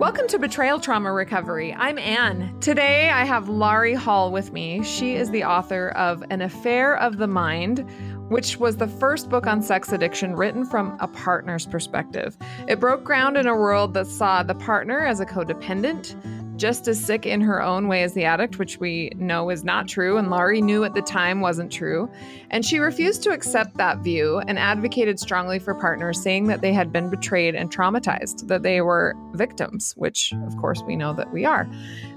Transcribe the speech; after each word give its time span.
Welcome 0.00 0.26
to 0.28 0.40
Betrayal 0.40 0.80
Trauma 0.80 1.12
Recovery. 1.12 1.72
I'm 1.72 1.98
Anne. 1.98 2.58
Today 2.58 3.10
I 3.10 3.24
have 3.24 3.48
Laurie 3.48 3.94
Hall 3.94 4.32
with 4.32 4.52
me. 4.52 4.82
She 4.82 5.14
is 5.14 5.30
the 5.30 5.44
author 5.44 5.90
of 5.90 6.24
An 6.30 6.42
Affair 6.42 6.96
of 6.96 7.16
the 7.16 7.28
Mind, 7.28 7.88
which 8.28 8.58
was 8.58 8.76
the 8.76 8.88
first 8.88 9.30
book 9.30 9.46
on 9.46 9.62
sex 9.62 9.92
addiction 9.92 10.34
written 10.34 10.64
from 10.64 10.96
a 10.98 11.06
partner's 11.06 11.64
perspective. 11.64 12.36
It 12.66 12.80
broke 12.80 13.04
ground 13.04 13.36
in 13.36 13.46
a 13.46 13.54
world 13.54 13.94
that 13.94 14.08
saw 14.08 14.42
the 14.42 14.56
partner 14.56 15.06
as 15.06 15.20
a 15.20 15.26
codependent, 15.26 16.16
just 16.56 16.88
as 16.88 17.02
sick 17.02 17.26
in 17.26 17.40
her 17.40 17.62
own 17.62 17.88
way 17.88 18.02
as 18.02 18.14
the 18.14 18.24
addict, 18.24 18.58
which 18.58 18.78
we 18.78 19.10
know 19.16 19.50
is 19.50 19.64
not 19.64 19.88
true, 19.88 20.16
and 20.16 20.30
Laurie 20.30 20.62
knew 20.62 20.84
at 20.84 20.94
the 20.94 21.02
time 21.02 21.40
wasn't 21.40 21.72
true. 21.72 22.08
And 22.50 22.64
she 22.64 22.78
refused 22.78 23.22
to 23.24 23.30
accept 23.30 23.76
that 23.76 23.98
view 23.98 24.38
and 24.38 24.58
advocated 24.58 25.18
strongly 25.18 25.58
for 25.58 25.74
partners, 25.74 26.22
saying 26.22 26.46
that 26.46 26.60
they 26.60 26.72
had 26.72 26.92
been 26.92 27.10
betrayed 27.10 27.54
and 27.54 27.74
traumatized, 27.74 28.46
that 28.48 28.62
they 28.62 28.80
were 28.80 29.16
victims, 29.32 29.94
which 29.96 30.32
of 30.46 30.56
course 30.58 30.82
we 30.82 30.94
know 30.94 31.12
that 31.14 31.32
we 31.32 31.44
are. 31.44 31.68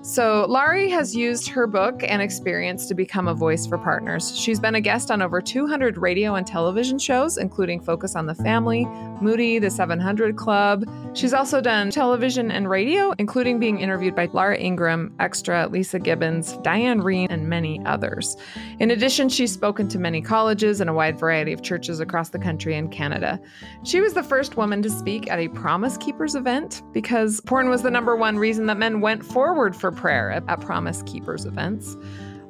So, 0.04 0.46
Laurie 0.48 0.90
has 0.90 1.16
used 1.16 1.50
her 1.50 1.68
book 1.68 2.02
and 2.08 2.22
experience 2.22 2.88
to 2.88 2.94
become 2.94 3.28
a 3.28 3.34
voice 3.34 3.66
for 3.66 3.78
partners. 3.78 4.38
She's 4.38 4.60
been 4.60 4.76
a 4.76 4.82
guest 4.82 5.12
on 5.12 5.22
over 5.22 5.42
200 5.42 5.98
radio 5.98 6.36
and 6.36 6.46
television 6.46 7.00
shows, 7.00 7.38
including 7.38 7.82
Focus 7.82 8.16
on 8.16 8.26
the 8.26 8.36
Family, 8.36 8.86
Moody, 9.22 9.60
The 9.60 9.70
700 9.70 10.38
Club. 10.38 10.86
She's 11.14 11.34
also 11.34 11.60
done 11.60 11.90
television 11.90 12.52
and 12.52 12.70
radio, 12.70 13.14
including 13.18 13.60
being 13.60 13.80
interviewed 13.80 14.16
by 14.16 14.27
Laura 14.34 14.58
Ingraham, 14.58 15.14
Extra, 15.20 15.68
Leeza 15.70 16.02
Gibbons, 16.02 16.58
Diane 16.58 17.02
Rehm, 17.02 17.28
and 17.30 17.48
many 17.48 17.82
others. 17.86 18.36
In 18.80 18.92
addition, 18.92 19.30
she's 19.30 19.52
spoken 19.52 19.88
to 19.90 20.00
many 20.00 20.22
colleges 20.22 20.82
and 20.82 20.90
a 20.90 20.94
wide 20.94 21.20
variety 21.20 21.54
of 21.54 21.62
churches 21.62 22.00
across 22.00 22.30
the 22.30 22.40
country 22.40 22.76
and 22.76 22.92
Canada. 22.92 23.40
She 23.84 24.02
was 24.02 24.14
the 24.14 24.24
first 24.24 24.58
woman 24.58 24.82
to 24.84 24.90
speak 24.90 25.30
at 25.30 25.40
a 25.40 25.48
Promise 25.50 25.98
Keepers 25.98 26.36
event 26.36 26.82
because 26.92 27.42
porn 27.42 27.70
was 27.70 27.84
the 27.84 27.92
number 27.92 28.16
one 28.16 28.38
reason 28.38 28.66
that 28.68 28.78
men 28.78 29.02
went 29.02 29.26
forward 29.26 29.76
for 29.76 29.92
prayer 29.92 30.32
at, 30.32 30.44
at 30.48 30.62
Promise 30.62 31.04
Keepers 31.04 31.46
events. 31.46 31.98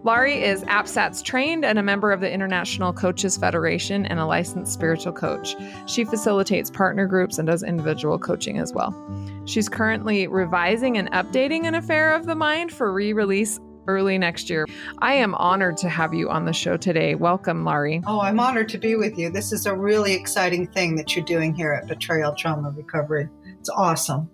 Laurie 0.08 0.41
is 0.41 0.63
APSATS 0.63 1.22
trained 1.22 1.66
and 1.66 1.77
a 1.77 1.83
member 1.83 2.13
of 2.13 2.22
the 2.22 2.31
International 2.31 2.94
Coaches 2.94 3.36
Federation 3.36 4.05
and 4.05 4.22
a 4.22 4.25
licensed 4.25 4.72
spiritual 4.72 5.11
coach. 5.11 5.53
She 5.86 6.05
facilitates 6.05 6.72
partner 6.72 7.05
groups 7.08 7.38
and 7.38 7.45
does 7.45 7.61
individual 7.61 8.17
coaching 8.17 8.58
as 8.58 8.72
well. 8.72 8.95
She's 9.44 9.67
currently 9.67 10.28
revising 10.28 10.97
and 10.97 11.11
updating 11.11 11.66
An 11.66 11.75
Affair 11.75 12.16
of 12.16 12.25
the 12.25 12.35
Mind 12.35 12.72
for 12.72 12.94
re 12.94 13.11
release 13.11 13.59
early 13.89 14.17
next 14.17 14.50
year. 14.50 14.66
I 15.00 15.16
am 15.16 15.35
honored 15.35 15.75
to 15.78 15.89
have 15.89 16.13
you 16.13 16.30
on 16.30 16.45
the 16.45 16.53
show 16.53 16.78
today. 16.78 17.16
Welcome, 17.16 17.66
Laurie. 17.66 18.02
Oh, 18.08 18.22
I'm 18.22 18.39
honored 18.39 18.69
to 18.69 18.78
be 18.78 18.95
with 18.95 19.17
you. 19.17 19.30
This 19.30 19.52
is 19.52 19.66
a 19.66 19.75
really 19.75 20.13
exciting 20.13 20.67
thing 20.67 20.95
that 20.95 21.17
you're 21.17 21.25
doing 21.25 21.53
here 21.53 21.73
at 21.73 21.85
Betrayal 21.85 22.33
Trauma 22.33 22.69
Recovery. 22.69 23.28
It's 23.59 23.69
awesome. 23.69 24.30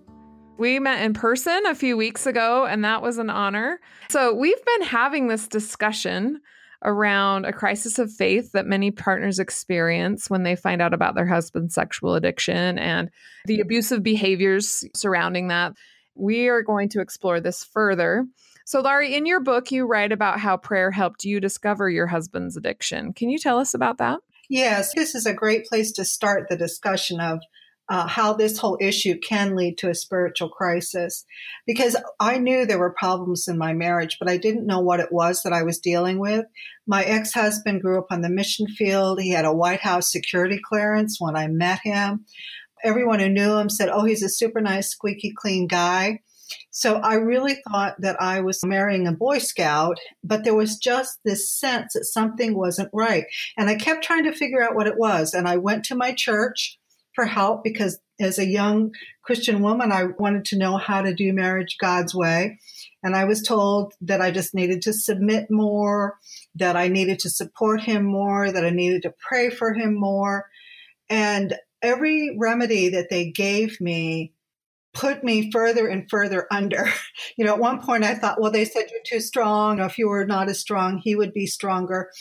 We 0.64 0.80
met 0.80 1.03
in 1.03 1.14
person 1.14 1.66
a 1.66 1.75
few 1.75 1.97
weeks 1.97 2.25
ago, 2.25 2.66
and 2.66 2.86
that 2.86 3.02
was 3.02 3.17
an 3.17 3.30
honor. 3.30 3.81
So, 4.08 4.33
we've 4.33 4.64
been 4.64 4.88
having 4.88 5.28
this 5.28 5.45
discussion 5.45 6.39
around 6.86 7.44
a 7.44 7.52
crisis 7.52 8.00
of 8.00 8.09
faith 8.09 8.53
that 8.53 8.66
many 8.66 8.89
partners 8.89 9.39
experience 9.39 10.30
when 10.30 10.44
they 10.44 10.56
find 10.56 10.81
out 10.81 10.94
about 10.94 11.16
their 11.16 11.28
husband's 11.28 11.75
sexual 11.75 12.16
addiction 12.16 12.80
and 12.80 13.09
the 13.44 13.59
abusive 13.59 14.03
behaviors 14.03 14.86
surrounding 14.95 15.50
that. 15.50 15.73
We 16.16 16.47
are 16.47 16.61
going 16.61 16.88
to 16.91 17.02
explore 17.02 17.41
this 17.41 17.66
further. 17.66 18.25
So, 18.66 18.80
Laurie, 18.80 19.16
in 19.16 19.25
your 19.25 19.41
book, 19.41 19.69
you 19.69 19.86
write 19.86 20.14
about 20.14 20.39
how 20.39 20.56
prayer 20.56 20.91
helped 20.91 21.25
you 21.25 21.41
discover 21.41 21.89
your 21.89 22.08
husband's 22.08 22.56
addiction. 22.56 23.11
Can 23.11 23.30
you 23.30 23.38
tell 23.38 23.59
us 23.59 23.73
about 23.73 23.97
that? 23.97 24.22
Yes, 24.50 24.94
this 24.95 25.14
is 25.14 25.25
a 25.25 25.34
great 25.34 25.66
place 25.66 25.91
to 25.91 26.06
start 26.06 26.47
the 26.47 26.56
discussion 26.56 27.19
of 27.19 27.41
uh, 27.89 28.08
how 28.08 28.34
this 28.34 28.58
whole 28.58 28.78
issue 28.80 29.17
can 29.20 29.56
lead 29.56 29.78
to 29.78 29.89
a 29.89 29.95
spiritual 29.95 30.50
crisis. 30.50 31.26
Because 31.67 31.95
I 32.20 32.38
knew 32.38 32.66
there 32.66 32.80
were 32.80 32.95
problems 32.98 33.48
in 33.48 33.58
my 33.58 33.73
marriage, 33.73 34.17
but 34.20 34.30
I 34.30 34.38
didn't 34.38 34.66
know 34.66 34.80
what 34.80 35.00
it 35.00 35.12
was 35.12 35.42
that 35.44 35.53
I 35.53 35.64
was 35.64 35.80
dealing 35.80 36.20
with. 36.20 36.45
My 36.88 37.03
ex 37.03 37.34
husband 37.34 37.81
grew 37.81 38.00
up 38.00 38.08
on 38.12 38.22
the 38.22 38.30
mission 38.30 38.68
field. 38.68 39.22
He 39.22 39.31
had 39.31 39.46
a 39.46 39.53
White 39.53 39.81
House 39.81 40.12
security 40.12 40.59
clearance 40.63 41.18
when 41.19 41.35
I 41.35 41.47
met 41.47 41.80
him. 41.84 42.25
Everyone 42.84 43.19
who 43.19 43.30
knew 43.30 43.57
him 43.57 43.69
said, 43.69 43.90
Oh, 43.90 44.03
he's 44.03 44.24
a 44.24 44.30
super 44.30 44.62
nice, 44.62 44.90
squeaky 44.90 45.34
clean 45.36 45.68
guy. 45.68 46.19
So 46.72 46.96
I 46.96 47.16
really 47.16 47.57
thought 47.69 47.96
that 48.00 48.22
I 48.22 48.41
was 48.41 48.66
marrying 48.66 49.07
a 49.07 49.12
Boy 49.12 49.38
Scout, 49.38 49.97
but 50.24 50.44
there 50.44 50.56
was 50.56 50.78
just 50.78 51.19
this 51.24 51.50
sense 51.50 51.94
that 51.94 52.06
something 52.06 52.56
wasn't 52.56 52.90
right. 52.94 53.25
And 53.57 53.69
I 53.69 53.75
kept 53.75 54.03
trying 54.03 54.25
to 54.25 54.34
figure 54.34 54.62
out 54.62 54.75
what 54.75 54.88
it 54.88 54.97
was. 54.97 55.34
And 55.34 55.47
I 55.47 55.57
went 55.57 55.86
to 55.86 55.96
my 55.96 56.13
church 56.13 56.78
for 57.16 57.25
help 57.25 57.63
because 57.63 58.00
as 58.19 58.38
a 58.38 58.46
young 58.46 58.91
Christian 59.24 59.62
woman, 59.62 59.91
I 59.91 60.06
wanted 60.18 60.46
to 60.46 60.57
know 60.57 60.78
how 60.78 61.01
to 61.01 61.13
do 61.13 61.34
marriage 61.34 61.78
God's 61.79 62.13
way. 62.13 62.59
And 63.01 63.16
I 63.16 63.25
was 63.25 63.41
told 63.41 63.94
that 64.01 64.22
I 64.22 64.31
just 64.31 64.53
needed 64.53 64.81
to 64.84 64.94
submit 64.94 65.47
more, 65.50 66.18
that 66.56 66.75
I 66.75 66.88
needed 66.88 67.19
to 67.19 67.29
support 67.29 67.81
him 67.81 68.06
more, 68.06 68.51
that 68.51 68.66
I 68.66 68.69
needed 68.69 69.03
to 69.03 69.13
pray 69.28 69.50
for 69.50 69.74
him 69.74 69.96
more. 69.96 70.50
And 71.09 71.56
every 71.81 72.35
remedy 72.38 72.90
that 72.90 73.09
they 73.09 73.30
gave 73.30 73.81
me 73.81 74.32
put 74.94 75.24
me 75.24 75.52
further 75.52 75.88
and 75.88 76.09
further 76.09 76.48
under. 76.52 76.88
You 77.36 77.46
know, 77.46 77.54
at 77.54 77.59
one 77.59 77.81
point 77.81 78.04
I 78.04 78.14
thought, 78.14 78.40
well, 78.40 78.52
they 78.52 78.66
said 78.66 78.86
you're 78.92 79.02
too 79.06 79.20
strong. 79.20 79.80
If 79.80 79.98
you 79.98 80.08
were 80.08 80.26
not 80.26 80.50
as 80.50 80.59
strong, 80.59 81.00
he 81.04 81.16
would 81.16 81.34
be 81.34 81.48
stronger. 81.48 82.12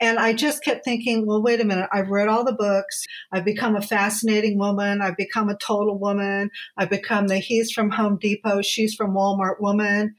And 0.00 0.18
I 0.18 0.32
just 0.32 0.64
kept 0.64 0.84
thinking, 0.84 1.26
well, 1.26 1.42
wait 1.42 1.60
a 1.60 1.64
minute. 1.64 1.90
I've 1.92 2.08
read 2.08 2.28
all 2.28 2.44
the 2.44 2.54
books. 2.54 3.02
I've 3.32 3.44
become 3.44 3.76
a 3.76 3.82
fascinating 3.82 4.58
woman. 4.58 5.02
I've 5.02 5.16
become 5.16 5.50
a 5.50 5.56
total 5.56 5.98
woman. 5.98 6.50
I've 6.78 6.88
become 6.88 7.28
the 7.28 7.38
he's 7.38 7.70
from 7.70 7.90
Home 7.90 8.18
Depot, 8.18 8.62
she's 8.62 8.94
from 8.94 9.14
Walmart 9.14 9.60
woman. 9.60 10.14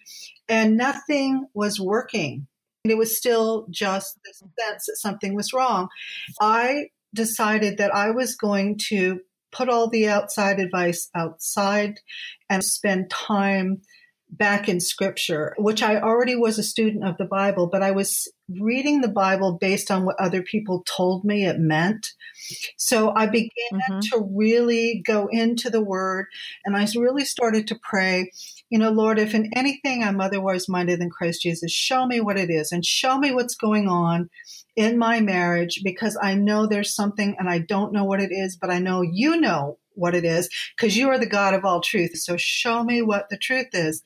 And 0.47 0.77
nothing 0.77 1.47
was 1.53 1.79
working. 1.79 2.47
And 2.83 2.91
It 2.91 2.97
was 2.97 3.17
still 3.17 3.65
just 3.71 4.19
the 4.23 4.33
sense 4.33 4.85
that 4.87 4.97
something 4.97 5.35
was 5.35 5.53
wrong. 5.53 5.87
I 6.39 6.89
decided 7.13 7.77
that 7.77 7.95
I 7.95 8.11
was 8.11 8.35
going 8.35 8.77
to 8.89 9.21
put 9.53 9.69
all 9.69 9.89
the 9.89 10.07
outside 10.07 10.59
advice 10.59 11.09
outside 11.15 11.99
and 12.49 12.63
spend 12.63 13.09
time 13.09 13.81
back 14.37 14.67
in 14.67 14.79
scripture, 14.79 15.53
which 15.57 15.83
I 15.83 15.99
already 15.99 16.35
was 16.35 16.57
a 16.57 16.63
student 16.63 17.05
of 17.05 17.17
the 17.17 17.25
Bible, 17.25 17.67
but 17.67 17.83
I 17.83 17.91
was 17.91 18.31
reading 18.59 19.01
the 19.01 19.07
Bible 19.07 19.57
based 19.59 19.91
on 19.91 20.05
what 20.05 20.19
other 20.19 20.41
people 20.41 20.83
told 20.85 21.23
me 21.23 21.45
it 21.45 21.59
meant. 21.59 22.09
So 22.77 23.13
I 23.15 23.27
began 23.27 23.51
mm-hmm. 23.73 23.99
to 23.99 24.27
really 24.35 25.01
go 25.05 25.27
into 25.31 25.69
the 25.69 25.83
word 25.83 26.25
and 26.65 26.75
I 26.75 26.87
really 26.95 27.25
started 27.25 27.67
to 27.67 27.79
pray, 27.81 28.31
you 28.69 28.79
know, 28.79 28.91
Lord, 28.91 29.19
if 29.19 29.33
in 29.33 29.51
anything 29.55 30.03
I'm 30.03 30.19
otherwise 30.19 30.67
minded 30.67 30.99
than 30.99 31.09
Christ 31.09 31.43
Jesus, 31.43 31.71
show 31.71 32.05
me 32.05 32.19
what 32.19 32.37
it 32.37 32.49
is 32.49 32.71
and 32.71 32.85
show 32.85 33.17
me 33.17 33.33
what's 33.33 33.55
going 33.55 33.87
on 33.87 34.29
in 34.75 34.97
my 34.97 35.21
marriage 35.21 35.81
because 35.83 36.17
I 36.21 36.33
know 36.33 36.65
there's 36.65 36.95
something 36.95 37.35
and 37.37 37.49
I 37.49 37.59
don't 37.59 37.93
know 37.93 38.03
what 38.03 38.21
it 38.21 38.31
is, 38.31 38.57
but 38.57 38.71
I 38.71 38.79
know 38.79 39.01
you 39.01 39.39
know 39.39 39.77
what 39.95 40.15
it 40.15 40.25
is 40.25 40.49
because 40.75 40.97
you 40.97 41.09
are 41.09 41.17
the 41.17 41.25
God 41.25 41.53
of 41.53 41.65
all 41.65 41.81
truth. 41.81 42.17
So 42.17 42.37
show 42.37 42.83
me 42.83 43.01
what 43.01 43.29
the 43.29 43.37
truth 43.37 43.69
is. 43.73 44.01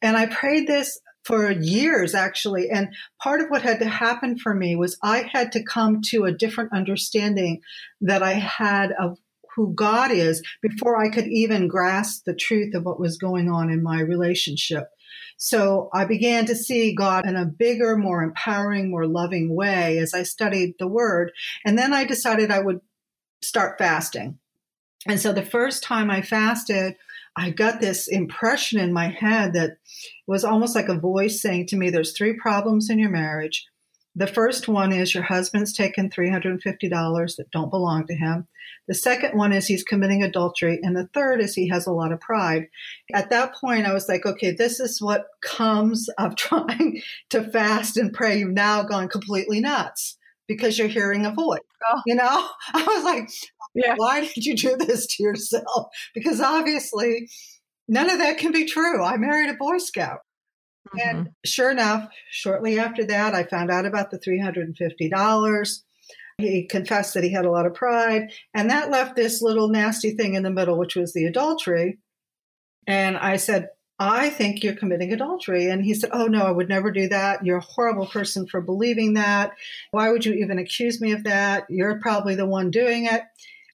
And 0.00 0.16
I 0.16 0.26
prayed 0.26 0.66
this 0.66 1.00
for 1.24 1.50
years 1.50 2.14
actually. 2.14 2.70
And 2.70 2.88
part 3.22 3.40
of 3.40 3.48
what 3.48 3.62
had 3.62 3.80
to 3.80 3.88
happen 3.88 4.38
for 4.38 4.54
me 4.54 4.76
was 4.76 4.96
I 5.02 5.28
had 5.30 5.52
to 5.52 5.62
come 5.62 6.00
to 6.06 6.24
a 6.24 6.32
different 6.32 6.72
understanding 6.72 7.60
that 8.00 8.22
I 8.22 8.32
had 8.32 8.92
of 8.92 9.18
who 9.54 9.74
God 9.74 10.10
is 10.10 10.42
before 10.62 10.96
I 10.96 11.10
could 11.10 11.26
even 11.26 11.68
grasp 11.68 12.24
the 12.24 12.34
truth 12.34 12.74
of 12.74 12.84
what 12.84 13.00
was 13.00 13.18
going 13.18 13.50
on 13.50 13.70
in 13.70 13.82
my 13.82 14.00
relationship. 14.00 14.84
So 15.36 15.90
I 15.92 16.04
began 16.04 16.46
to 16.46 16.56
see 16.56 16.94
God 16.94 17.26
in 17.26 17.36
a 17.36 17.44
bigger, 17.44 17.96
more 17.96 18.22
empowering, 18.22 18.90
more 18.90 19.06
loving 19.06 19.54
way 19.54 19.98
as 19.98 20.14
I 20.14 20.22
studied 20.22 20.74
the 20.78 20.88
word. 20.88 21.32
And 21.64 21.78
then 21.78 21.92
I 21.92 22.04
decided 22.04 22.50
I 22.50 22.60
would 22.60 22.80
start 23.42 23.78
fasting. 23.78 24.38
And 25.06 25.20
so 25.20 25.32
the 25.32 25.42
first 25.42 25.82
time 25.82 26.10
I 26.10 26.22
fasted, 26.22 26.96
I 27.36 27.50
got 27.50 27.80
this 27.80 28.08
impression 28.08 28.80
in 28.80 28.92
my 28.92 29.08
head 29.08 29.52
that 29.52 29.78
was 30.26 30.44
almost 30.44 30.74
like 30.74 30.88
a 30.88 30.98
voice 30.98 31.40
saying 31.40 31.66
to 31.68 31.76
me, 31.76 31.90
There's 31.90 32.16
three 32.16 32.34
problems 32.34 32.90
in 32.90 32.98
your 32.98 33.10
marriage. 33.10 33.66
The 34.16 34.26
first 34.26 34.66
one 34.66 34.90
is 34.90 35.14
your 35.14 35.22
husband's 35.22 35.72
taken 35.72 36.10
$350 36.10 37.36
that 37.36 37.50
don't 37.52 37.70
belong 37.70 38.04
to 38.08 38.14
him. 38.14 38.48
The 38.88 38.94
second 38.94 39.38
one 39.38 39.52
is 39.52 39.68
he's 39.68 39.84
committing 39.84 40.24
adultery. 40.24 40.80
And 40.82 40.96
the 40.96 41.08
third 41.14 41.40
is 41.40 41.54
he 41.54 41.68
has 41.68 41.86
a 41.86 41.92
lot 41.92 42.10
of 42.10 42.18
pride. 42.18 42.66
At 43.14 43.30
that 43.30 43.54
point, 43.54 43.86
I 43.86 43.92
was 43.92 44.08
like, 44.08 44.26
okay, 44.26 44.50
this 44.50 44.80
is 44.80 45.00
what 45.00 45.26
comes 45.40 46.08
of 46.18 46.34
trying 46.36 47.00
to 47.30 47.44
fast 47.44 47.96
and 47.96 48.12
pray. 48.12 48.38
You've 48.40 48.50
now 48.50 48.82
gone 48.82 49.08
completely 49.08 49.60
nuts 49.60 50.16
because 50.48 50.78
you're 50.78 50.88
hearing 50.88 51.24
a 51.24 51.30
voice. 51.32 51.60
Oh. 51.90 52.00
You 52.06 52.14
know, 52.14 52.48
I 52.74 52.84
was 52.84 53.04
like, 53.04 53.30
yeah. 53.74 53.94
why 53.96 54.20
did 54.20 54.44
you 54.44 54.56
do 54.56 54.76
this 54.76 55.06
to 55.06 55.22
yourself? 55.22 55.88
Because 56.14 56.40
obviously, 56.40 57.28
none 57.86 58.10
of 58.10 58.18
that 58.18 58.38
can 58.38 58.52
be 58.52 58.64
true. 58.64 59.02
I 59.02 59.16
married 59.16 59.50
a 59.50 59.54
Boy 59.54 59.78
Scout. 59.78 60.20
Mm-hmm. 60.88 61.08
And 61.08 61.28
sure 61.44 61.70
enough, 61.70 62.08
shortly 62.30 62.78
after 62.78 63.04
that, 63.06 63.34
I 63.34 63.44
found 63.44 63.70
out 63.70 63.86
about 63.86 64.10
the 64.10 64.18
$350. 64.18 65.78
He 66.38 66.66
confessed 66.66 67.14
that 67.14 67.24
he 67.24 67.32
had 67.32 67.44
a 67.44 67.50
lot 67.50 67.66
of 67.66 67.74
pride. 67.74 68.32
And 68.54 68.70
that 68.70 68.90
left 68.90 69.16
this 69.16 69.42
little 69.42 69.68
nasty 69.68 70.12
thing 70.12 70.34
in 70.34 70.44
the 70.44 70.50
middle, 70.50 70.78
which 70.78 70.94
was 70.94 71.12
the 71.12 71.24
adultery. 71.24 71.98
And 72.86 73.16
I 73.16 73.36
said, 73.36 73.68
I 73.98 74.30
think 74.30 74.62
you're 74.62 74.76
committing 74.76 75.12
adultery. 75.12 75.68
And 75.68 75.84
he 75.84 75.94
said, 75.94 76.10
Oh, 76.12 76.26
no, 76.26 76.44
I 76.44 76.52
would 76.52 76.68
never 76.68 76.92
do 76.92 77.08
that. 77.08 77.44
You're 77.44 77.58
a 77.58 77.62
horrible 77.62 78.06
person 78.06 78.46
for 78.46 78.60
believing 78.60 79.14
that. 79.14 79.52
Why 79.90 80.10
would 80.10 80.24
you 80.24 80.34
even 80.34 80.58
accuse 80.58 81.00
me 81.00 81.12
of 81.12 81.24
that? 81.24 81.64
You're 81.68 82.00
probably 82.00 82.34
the 82.34 82.46
one 82.46 82.70
doing 82.70 83.06
it. 83.06 83.22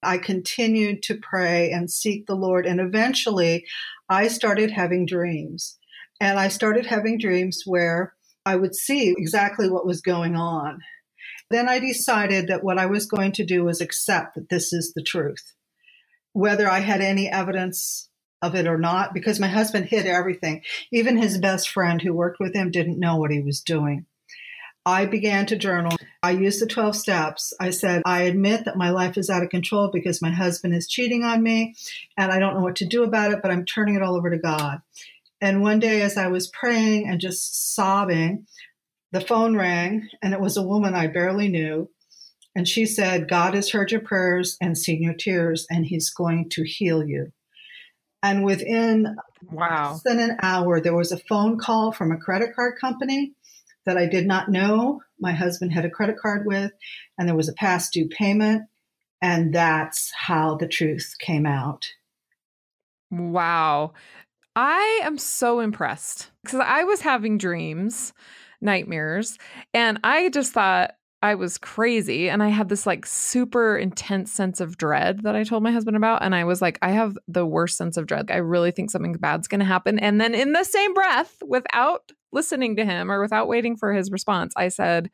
I 0.03 0.19
continued 0.19 1.03
to 1.05 1.17
pray 1.17 1.71
and 1.71 1.91
seek 1.91 2.27
the 2.27 2.37
Lord. 2.37 2.67
And 2.67 2.81
eventually 2.81 3.67
I 4.09 4.29
started 4.29 4.71
having 4.71 5.07
dreams. 5.07 5.79
And 6.21 6.39
I 6.39 6.49
started 6.49 6.87
having 6.87 7.19
dreams 7.19 7.63
where 7.67 8.15
I 8.47 8.57
would 8.57 8.75
see 8.75 9.11
exactly 9.17 9.69
what 9.71 9.87
was 9.87 10.01
going 10.01 10.37
on. 10.37 10.81
Then 11.51 11.69
I 11.69 11.79
decided 11.79 12.49
that 12.49 12.65
what 12.65 12.79
I 12.79 12.87
was 12.87 13.07
going 13.07 13.33
to 13.33 13.45
do 13.45 13.65
was 13.65 13.81
accept 13.81 14.35
that 14.35 14.49
this 14.49 14.73
is 14.73 14.93
the 14.95 15.03
truth. 15.03 15.55
Whether 16.33 16.69
I 16.69 16.81
had 16.81 17.01
any 17.01 17.29
evidence 17.31 18.09
of 18.45 18.55
it 18.55 18.67
or 18.67 18.79
not 18.79 19.15
because 19.15 19.41
my 19.41 19.49
husband 19.49 19.87
hid 19.87 20.07
everything. 20.07 20.63
Even 20.93 21.17
his 21.17 21.39
best 21.39 21.69
friend 21.69 22.01
who 22.01 22.13
worked 22.13 22.39
with 22.41 22.55
him 22.55 22.71
didn't 22.71 23.01
know 23.01 23.17
what 23.17 23.31
he 23.31 23.41
was 23.41 23.61
doing. 23.61 24.07
I 24.87 25.07
began 25.07 25.47
to 25.47 25.57
journal. 25.57 25.97
I 26.23 26.33
used 26.33 26.61
the 26.61 26.67
12 26.67 26.95
steps. 26.95 27.55
I 27.59 27.71
said, 27.71 28.03
I 28.05 28.23
admit 28.23 28.67
that 28.67 28.77
my 28.77 28.91
life 28.91 29.17
is 29.17 29.31
out 29.31 29.43
of 29.43 29.49
control 29.49 29.91
because 29.91 30.21
my 30.21 30.31
husband 30.31 30.75
is 30.75 30.87
cheating 30.87 31.25
on 31.25 31.43
me 31.43 31.75
and 32.19 32.31
I 32.31 32.39
don't 32.39 32.55
know 32.55 32.61
what 32.61 32.77
to 32.77 32.87
do 32.87 33.03
about 33.03 33.33
it, 33.33 33.41
but 33.41 33.51
I'm 33.51 33.65
turning 33.65 33.95
it 33.95 34.03
all 34.03 34.15
over 34.15 34.29
to 34.29 34.39
God. 34.39 34.83
And 35.41 35.63
one 35.63 35.79
day, 35.79 36.03
as 36.03 36.19
I 36.19 36.29
was 36.29 36.49
praying 36.49 37.09
and 37.09 37.21
just 37.21 37.75
sobbing, 37.75 38.47
the 39.13 39.21
phone 39.23 39.57
rang 39.57 40.09
and 40.23 40.35
it 40.35 40.41
was 40.41 40.57
a 40.57 40.63
woman 40.63 40.95
I 40.95 41.07
barely 41.07 41.49
knew. 41.49 41.89
And 42.57 42.69
she 42.69 42.87
said, 42.87 43.29
God 43.29 43.55
has 43.55 43.71
heard 43.71 43.91
your 43.91 44.01
prayers 44.01 44.57
and 44.61 44.79
seen 44.79 45.03
your 45.03 45.15
tears, 45.15 45.67
and 45.69 45.85
he's 45.85 46.11
going 46.11 46.49
to 46.51 46.65
heal 46.65 47.05
you. 47.05 47.33
And 48.25 48.43
within 48.43 49.17
wow. 49.53 49.93
less 49.93 50.03
than 50.03 50.19
an 50.19 50.39
hour, 50.41 50.81
there 50.81 50.97
was 50.97 51.13
a 51.13 51.19
phone 51.19 51.59
call 51.59 51.93
from 51.93 52.11
a 52.11 52.17
credit 52.17 52.55
card 52.57 52.81
company 52.81 53.35
that 53.85 53.99
I 53.99 54.07
did 54.07 54.27
not 54.27 54.51
know 54.51 55.03
my 55.21 55.33
husband 55.33 55.75
had 55.75 55.85
a 55.85 55.91
credit 55.91 56.17
card 56.19 56.47
with, 56.47 56.73
and 57.19 57.29
there 57.29 57.37
was 57.37 57.51
a 57.51 57.53
past 57.53 57.93
due 57.93 58.09
payment. 58.09 58.63
And 59.21 59.55
that's 59.55 60.11
how 60.15 60.57
the 60.57 60.67
truth 60.67 61.17
came 61.19 61.45
out. 61.45 61.87
Wow. 63.11 63.93
I 64.57 65.01
am 65.03 65.19
so 65.19 65.61
impressed 65.61 66.31
because 66.43 66.61
I 66.61 66.85
was 66.85 67.03
having 67.03 67.37
dreams, 67.37 68.15
nightmares, 68.63 69.39
and 69.75 70.01
I 70.03 70.31
just 70.31 70.53
thought, 70.53 70.95
I 71.25 71.37
was 71.37 71.57
crazy 71.57 72.29
and 72.29 72.43
I 72.43 72.49
had 72.49 72.69
this 72.69 72.85
like 72.85 73.07
super 73.07 73.79
intense 73.79 74.31
sense 74.31 74.61
of 74.61 74.77
dread 74.77 75.23
that 75.23 75.35
I 75.35 75.43
told 75.43 75.63
my 75.63 75.73
husband 75.73 75.97
about. 75.97 76.23
And 76.23 76.35
I 76.35 76.45
was 76.45 76.61
like, 76.61 76.79
I 76.83 76.91
have 76.91 77.17
the 77.27 77.47
worst 77.47 77.79
sense 77.79 77.97
of 77.97 78.05
dread. 78.05 78.31
I 78.31 78.37
really 78.37 78.73
think 78.73 78.91
something 78.91 79.15
bad's 79.15 79.49
going 79.49 79.61
to 79.61 79.65
happen. 79.65 79.99
And 79.99 80.21
then 80.21 80.35
in 80.35 80.53
the 80.53 80.65
same 80.65 80.93
breath, 80.93 81.35
without 81.43 82.13
listening 82.31 82.77
to 82.77 82.85
him 82.85 83.11
or 83.11 83.23
without 83.23 83.49
waiting 83.49 83.75
for 83.75 83.95
his 83.95 84.11
response, 84.11 84.53
I 84.55 84.69
said, 84.69 85.11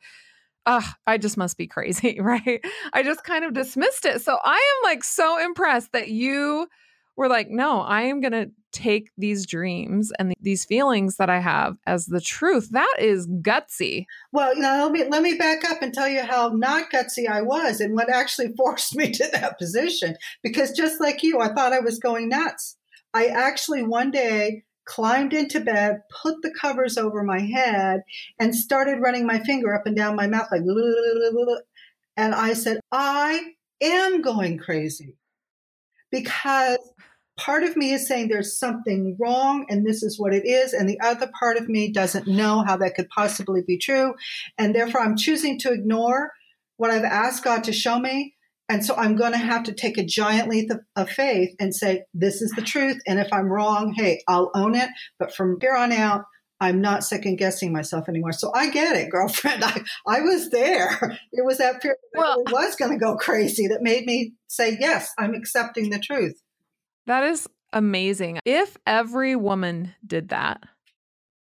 Ah, 0.65 0.97
I 1.07 1.17
just 1.17 1.37
must 1.37 1.57
be 1.57 1.65
crazy, 1.65 2.19
right? 2.21 2.59
I 2.91 3.03
just 3.03 3.23
kind 3.23 3.45
of 3.45 3.53
dismissed 3.53 4.03
it. 4.03 4.21
So 4.21 4.37
I 4.43 4.55
am 4.55 4.89
like 4.89 5.05
so 5.05 5.41
impressed 5.41 5.93
that 5.93 6.09
you 6.09 6.67
were 7.15 7.27
like, 7.27 7.49
no, 7.49 7.81
I 7.81 8.03
am 8.03 8.21
going 8.21 8.31
to 8.31 8.51
take 8.71 9.11
these 9.17 9.45
dreams 9.45 10.11
and 10.17 10.33
these 10.39 10.65
feelings 10.65 11.17
that 11.17 11.29
I 11.29 11.39
have 11.39 11.75
as 11.85 12.05
the 12.05 12.21
truth. 12.21 12.69
That 12.71 12.95
is 12.99 13.27
gutsy. 13.27 14.05
Well, 14.31 14.55
you 14.55 14.61
know, 14.61 14.83
let 14.83 14.91
me 14.91 15.03
let 15.09 15.21
me 15.21 15.35
back 15.35 15.69
up 15.69 15.81
and 15.81 15.93
tell 15.93 16.07
you 16.07 16.21
how 16.21 16.49
not 16.49 16.91
gutsy 16.91 17.27
I 17.29 17.41
was 17.41 17.81
and 17.81 17.95
what 17.95 18.09
actually 18.09 18.53
forced 18.57 18.95
me 18.95 19.11
to 19.11 19.29
that 19.33 19.57
position. 19.57 20.15
Because 20.43 20.71
just 20.71 21.01
like 21.01 21.23
you, 21.23 21.39
I 21.39 21.53
thought 21.53 21.73
I 21.73 21.79
was 21.79 21.99
going 21.99 22.29
nuts. 22.29 22.77
I 23.13 23.27
actually 23.27 23.83
one 23.83 24.11
day 24.11 24.63
climbed 24.85 25.33
into 25.33 25.59
bed, 25.59 26.01
put 26.23 26.41
the 26.41 26.53
covers 26.59 26.97
over 26.97 27.23
my 27.23 27.39
head, 27.39 28.01
and 28.39 28.55
started 28.55 29.01
running 29.01 29.25
my 29.25 29.39
finger 29.39 29.75
up 29.75 29.85
and 29.85 29.95
down 29.95 30.15
my 30.15 30.27
mouth 30.27 30.47
like, 30.51 30.63
and 32.17 32.35
I 32.35 32.53
said, 32.53 32.79
I 32.91 33.53
am 33.81 34.21
going 34.21 34.57
crazy 34.57 35.15
because 36.11 36.77
part 37.37 37.63
of 37.63 37.75
me 37.75 37.93
is 37.93 38.07
saying 38.07 38.27
there's 38.27 38.57
something 38.57 39.17
wrong 39.19 39.65
and 39.69 39.85
this 39.85 40.03
is 40.03 40.19
what 40.19 40.33
it 40.33 40.45
is. 40.45 40.73
And 40.73 40.87
the 40.87 40.99
other 40.99 41.29
part 41.39 41.57
of 41.57 41.67
me 41.67 41.91
doesn't 41.91 42.27
know 42.27 42.63
how 42.65 42.77
that 42.77 42.95
could 42.95 43.09
possibly 43.09 43.61
be 43.65 43.77
true. 43.77 44.13
And 44.57 44.75
therefore, 44.75 45.01
I'm 45.01 45.17
choosing 45.17 45.59
to 45.59 45.71
ignore 45.71 46.31
what 46.77 46.91
I've 46.91 47.03
asked 47.03 47.43
God 47.43 47.63
to 47.65 47.73
show 47.73 47.99
me. 47.99 48.35
And 48.69 48.85
so 48.85 48.95
I'm 48.95 49.17
going 49.17 49.33
to 49.33 49.37
have 49.37 49.63
to 49.63 49.73
take 49.73 49.97
a 49.97 50.05
giant 50.05 50.49
leap 50.49 50.71
of, 50.71 50.79
of 50.95 51.09
faith 51.09 51.53
and 51.59 51.75
say, 51.75 52.03
this 52.13 52.41
is 52.41 52.51
the 52.51 52.61
truth. 52.61 53.01
And 53.05 53.19
if 53.19 53.27
I'm 53.33 53.51
wrong, 53.51 53.93
hey, 53.93 54.21
I'll 54.27 54.51
own 54.55 54.75
it. 54.75 54.89
But 55.19 55.35
from 55.35 55.57
here 55.59 55.75
on 55.75 55.91
out, 55.91 56.23
I'm 56.61 56.79
not 56.79 57.03
second 57.03 57.37
guessing 57.37 57.73
myself 57.73 58.07
anymore. 58.07 58.31
So 58.31 58.51
I 58.53 58.69
get 58.69 58.95
it, 58.95 59.09
girlfriend. 59.09 59.63
I, 59.65 59.81
I 60.07 60.21
was 60.21 60.49
there. 60.51 61.17
It 61.33 61.43
was 61.43 61.57
that 61.57 61.81
that 61.81 61.97
well, 62.13 62.43
I 62.47 62.51
was 62.51 62.75
going 62.75 62.91
to 62.91 63.03
go 63.03 63.17
crazy 63.17 63.67
that 63.67 63.81
made 63.81 64.05
me 64.05 64.33
say, 64.47 64.77
yes, 64.79 65.11
I'm 65.17 65.33
accepting 65.33 65.89
the 65.89 65.99
truth. 65.99 66.39
That 67.07 67.23
is 67.23 67.47
amazing. 67.73 68.39
If 68.45 68.77
every 68.85 69.35
woman 69.35 69.95
did 70.05 70.29
that, 70.29 70.61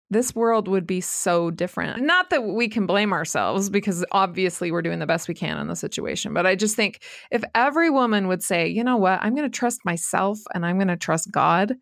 this 0.09 0.33
world 0.33 0.67
would 0.67 0.87
be 0.87 1.01
so 1.01 1.51
different. 1.51 2.01
Not 2.01 2.29
that 2.29 2.43
we 2.43 2.69
can 2.69 2.85
blame 2.85 3.11
ourselves 3.11 3.69
because 3.69 4.05
obviously 4.11 4.71
we're 4.71 4.83
doing 4.83 4.99
the 4.99 5.07
best 5.07 5.27
we 5.27 5.33
can 5.33 5.57
in 5.57 5.67
the 5.67 5.75
situation, 5.75 6.33
but 6.33 6.45
I 6.45 6.55
just 6.55 6.75
think 6.75 7.01
if 7.31 7.43
every 7.55 7.89
woman 7.89 8.27
would 8.27 8.43
say, 8.43 8.67
you 8.67 8.83
know 8.83 8.97
what, 8.97 9.19
I'm 9.21 9.35
going 9.35 9.49
to 9.49 9.57
trust 9.57 9.81
myself 9.83 10.39
and 10.53 10.65
I'm 10.65 10.77
going 10.77 10.87
to 10.87 10.97
trust 10.97 11.31
God, 11.31 11.73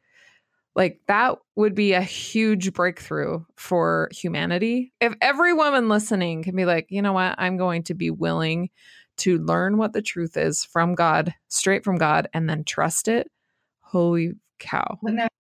like 0.76 1.02
that 1.08 1.38
would 1.56 1.76
be 1.76 1.94
a 1.94 2.02
huge 2.02 2.74
breakthrough 2.74 3.44
for 3.56 4.10
humanity. 4.14 4.94
If 5.02 5.14
every 5.22 5.54
woman 5.54 5.90
listening 5.90 6.44
can 6.44 6.56
be 6.56 6.66
like, 6.66 6.88
you 6.90 7.02
know 7.02 7.14
what, 7.14 7.36
I'm 7.38 7.58
going 7.58 7.84
to 7.84 7.94
be 7.94 8.10
willing 8.10 8.70
to 9.18 9.38
learn 9.38 9.78
what 9.78 9.94
the 9.94 10.02
truth 10.02 10.38
is 10.38 10.64
from 10.64 10.96
God, 10.96 11.34
straight 11.50 11.84
from 11.84 11.98
God, 11.98 12.30
and 12.34 12.50
then 12.50 12.64
trust 12.64 13.08
it 13.08 13.28
holy 13.92 14.34
cow. 14.60 14.98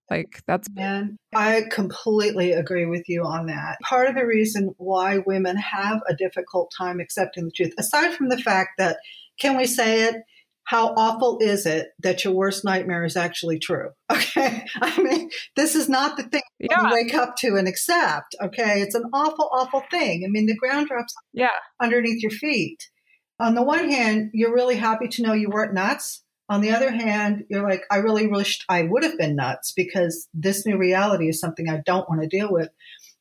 like 0.09 0.41
that's 0.45 0.67
man, 0.73 1.17
I 1.33 1.63
completely 1.71 2.51
agree 2.51 2.85
with 2.85 3.07
you 3.07 3.23
on 3.23 3.45
that. 3.45 3.77
Part 3.81 4.09
of 4.09 4.15
the 4.15 4.25
reason 4.25 4.75
why 4.77 5.19
women 5.19 5.55
have 5.55 6.01
a 6.07 6.15
difficult 6.15 6.71
time 6.77 6.99
accepting 6.99 7.45
the 7.45 7.51
truth, 7.51 7.73
aside 7.77 8.13
from 8.13 8.29
the 8.29 8.37
fact 8.37 8.71
that, 8.77 8.97
can 9.39 9.57
we 9.57 9.65
say 9.65 10.03
it? 10.03 10.15
How 10.63 10.93
awful 10.95 11.39
is 11.41 11.65
it 11.65 11.89
that 11.99 12.23
your 12.23 12.33
worst 12.33 12.63
nightmare 12.63 13.03
is 13.03 13.17
actually 13.17 13.59
true? 13.59 13.89
Okay. 14.31 14.63
I 14.81 15.01
mean, 15.01 15.29
this 15.57 15.75
is 15.75 15.89
not 15.89 16.15
the 16.15 16.23
thing 16.23 16.41
yeah. 16.57 16.87
you 16.87 16.93
wake 16.93 17.13
up 17.13 17.35
to 17.37 17.57
and 17.57 17.67
accept. 17.67 18.33
Okay. 18.41 18.81
It's 18.81 18.95
an 18.95 19.03
awful, 19.12 19.50
awful 19.51 19.83
thing. 19.91 20.24
I 20.25 20.29
mean, 20.29 20.45
the 20.45 20.55
ground 20.55 20.88
drops 20.88 21.13
yeah. 21.33 21.50
underneath 21.81 22.24
your 22.24 22.31
feet. 22.31 22.89
On 23.38 23.55
the 23.55 23.62
one 23.62 23.89
hand, 23.89 24.29
you're 24.33 24.53
really 24.53 24.77
happy 24.77 25.09
to 25.09 25.21
know 25.21 25.33
you 25.33 25.50
weren't 25.50 25.74
nuts 25.74 26.24
on 26.51 26.59
the 26.59 26.71
other 26.71 26.91
hand, 26.91 27.45
you're 27.50 27.63
like, 27.63 27.83
I 27.89 28.00
really 28.00 28.27
wished 28.27 28.65
I 28.67 28.83
would 28.83 29.03
have 29.03 29.17
been 29.17 29.38
nuts 29.38 29.71
because 29.71 30.27
this 30.33 30.65
new 30.65 30.77
reality 30.77 31.29
is 31.29 31.39
something 31.39 31.69
I 31.69 31.81
don't 31.86 32.09
want 32.09 32.24
to 32.24 32.27
deal 32.27 32.51
with. 32.51 32.67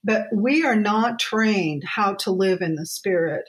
But 0.03 0.25
we 0.35 0.65
are 0.65 0.75
not 0.75 1.21
trained 1.21 1.85
how 1.85 2.15
to 2.15 2.33
live 2.33 2.61
in 2.61 2.75
the 2.75 2.85
spirit. 2.85 3.45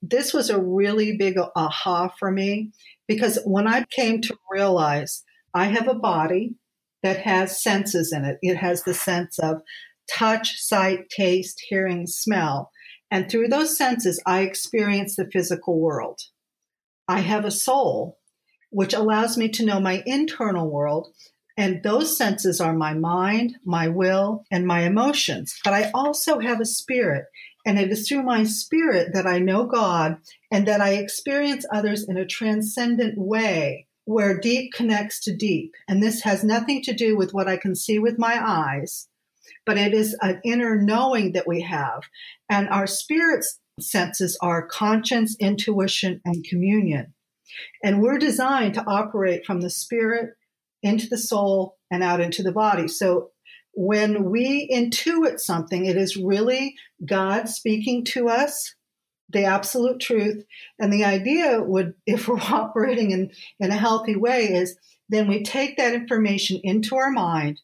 This 0.00 0.32
was 0.32 0.48
a 0.48 0.62
really 0.62 1.16
big 1.16 1.38
aha 1.56 2.14
for 2.20 2.30
me 2.30 2.70
because 3.08 3.38
when 3.44 3.66
I 3.66 3.84
came 3.84 4.20
to 4.22 4.36
realize 4.50 5.22
I 5.54 5.66
have 5.66 5.88
a 5.88 5.94
body 5.94 6.56
that 7.02 7.18
has 7.20 7.62
senses 7.62 8.12
in 8.12 8.24
it, 8.24 8.38
it 8.42 8.56
has 8.56 8.82
the 8.82 8.94
sense 8.94 9.38
of 9.38 9.62
touch, 10.10 10.58
sight, 10.60 11.08
taste, 11.10 11.62
hearing, 11.68 12.06
smell. 12.06 12.70
And 13.10 13.30
through 13.30 13.48
those 13.48 13.76
senses, 13.76 14.22
I 14.26 14.40
experience 14.40 15.16
the 15.16 15.28
physical 15.32 15.80
world. 15.80 16.20
I 17.08 17.20
have 17.20 17.44
a 17.44 17.50
soul 17.50 18.18
which 18.70 18.92
allows 18.92 19.38
me 19.38 19.48
to 19.48 19.64
know 19.64 19.80
my 19.80 20.02
internal 20.06 20.70
world. 20.70 21.08
And 21.56 21.82
those 21.82 22.18
senses 22.18 22.60
are 22.60 22.74
my 22.74 22.92
mind, 22.92 23.56
my 23.64 23.88
will, 23.88 24.44
and 24.50 24.66
my 24.66 24.82
emotions. 24.82 25.58
But 25.64 25.72
I 25.72 25.90
also 25.94 26.40
have 26.40 26.60
a 26.60 26.66
spirit. 26.66 27.24
And 27.66 27.78
it 27.78 27.90
is 27.90 28.08
through 28.08 28.22
my 28.22 28.44
spirit 28.44 29.12
that 29.12 29.26
I 29.26 29.40
know 29.40 29.66
God 29.66 30.18
and 30.52 30.66
that 30.68 30.80
I 30.80 30.92
experience 30.92 31.66
others 31.72 32.08
in 32.08 32.16
a 32.16 32.24
transcendent 32.24 33.18
way 33.18 33.88
where 34.04 34.38
deep 34.38 34.72
connects 34.72 35.20
to 35.24 35.36
deep. 35.36 35.74
And 35.88 36.00
this 36.00 36.22
has 36.22 36.44
nothing 36.44 36.80
to 36.82 36.94
do 36.94 37.16
with 37.16 37.34
what 37.34 37.48
I 37.48 37.56
can 37.56 37.74
see 37.74 37.98
with 37.98 38.18
my 38.18 38.40
eyes, 38.40 39.08
but 39.66 39.76
it 39.76 39.92
is 39.92 40.16
an 40.22 40.40
inner 40.44 40.80
knowing 40.80 41.32
that 41.32 41.48
we 41.48 41.62
have. 41.62 42.02
And 42.48 42.68
our 42.68 42.86
spirit's 42.86 43.58
senses 43.80 44.38
are 44.40 44.66
conscience, 44.66 45.36
intuition, 45.40 46.20
and 46.24 46.44
communion. 46.44 47.14
And 47.82 48.00
we're 48.00 48.18
designed 48.18 48.74
to 48.74 48.86
operate 48.86 49.44
from 49.44 49.60
the 49.60 49.70
spirit 49.70 50.34
into 50.82 51.08
the 51.08 51.18
soul 51.18 51.76
and 51.90 52.02
out 52.02 52.20
into 52.20 52.44
the 52.44 52.52
body. 52.52 52.86
So 52.86 53.30
when 53.76 54.30
we 54.30 54.68
intuit 54.72 55.38
something, 55.38 55.84
it 55.84 55.96
is 55.96 56.16
really 56.16 56.74
God 57.04 57.48
speaking 57.48 58.04
to 58.06 58.28
us, 58.28 58.74
the 59.28 59.44
absolute 59.44 60.00
truth. 60.00 60.44
And 60.78 60.90
the 60.90 61.04
idea 61.04 61.62
would, 61.62 61.94
if 62.06 62.26
we're 62.26 62.40
operating 62.40 63.12
in, 63.12 63.30
in 63.60 63.70
a 63.70 63.76
healthy 63.76 64.16
way, 64.16 64.46
is 64.46 64.76
then 65.08 65.28
we 65.28 65.44
take 65.44 65.76
that 65.76 65.94
information 65.94 66.58
into 66.64 66.96
our 66.96 67.10
mind 67.10 67.60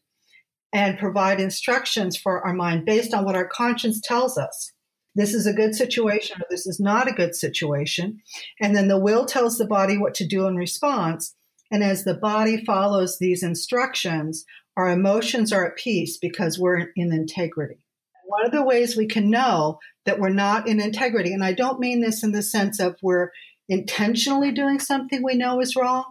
and 0.71 0.97
provide 0.97 1.41
instructions 1.41 2.15
for 2.15 2.45
our 2.45 2.53
mind 2.53 2.85
based 2.85 3.13
on 3.13 3.25
what 3.25 3.35
our 3.35 3.47
conscience 3.47 3.99
tells 3.99 4.37
us. 4.37 4.71
This 5.15 5.33
is 5.33 5.45
a 5.45 5.53
good 5.53 5.75
situation 5.75 6.37
or 6.41 6.45
this 6.49 6.65
is 6.65 6.79
not 6.79 7.07
a 7.07 7.13
good 7.13 7.35
situation. 7.35 8.21
And 8.61 8.75
then 8.75 8.87
the 8.87 8.99
will 8.99 9.25
tells 9.25 9.57
the 9.57 9.67
body 9.67 9.97
what 9.97 10.13
to 10.15 10.27
do 10.27 10.47
in 10.47 10.55
response. 10.55 11.35
And 11.71 11.83
as 11.83 12.03
the 12.03 12.15
body 12.15 12.63
follows 12.65 13.17
these 13.17 13.43
instructions, 13.43 14.45
our 14.77 14.89
emotions 14.89 15.51
are 15.53 15.65
at 15.65 15.77
peace 15.77 16.17
because 16.17 16.59
we're 16.59 16.87
in 16.95 17.13
integrity. 17.13 17.79
One 18.25 18.45
of 18.45 18.51
the 18.51 18.63
ways 18.63 18.95
we 18.95 19.07
can 19.07 19.29
know 19.29 19.79
that 20.05 20.19
we're 20.19 20.29
not 20.29 20.67
in 20.67 20.79
integrity, 20.81 21.33
and 21.33 21.43
I 21.43 21.53
don't 21.53 21.79
mean 21.79 22.01
this 22.01 22.23
in 22.23 22.31
the 22.31 22.41
sense 22.41 22.79
of 22.79 22.95
we're 23.01 23.29
intentionally 23.69 24.51
doing 24.51 24.79
something 24.79 25.21
we 25.23 25.35
know 25.35 25.59
is 25.59 25.75
wrong, 25.75 26.05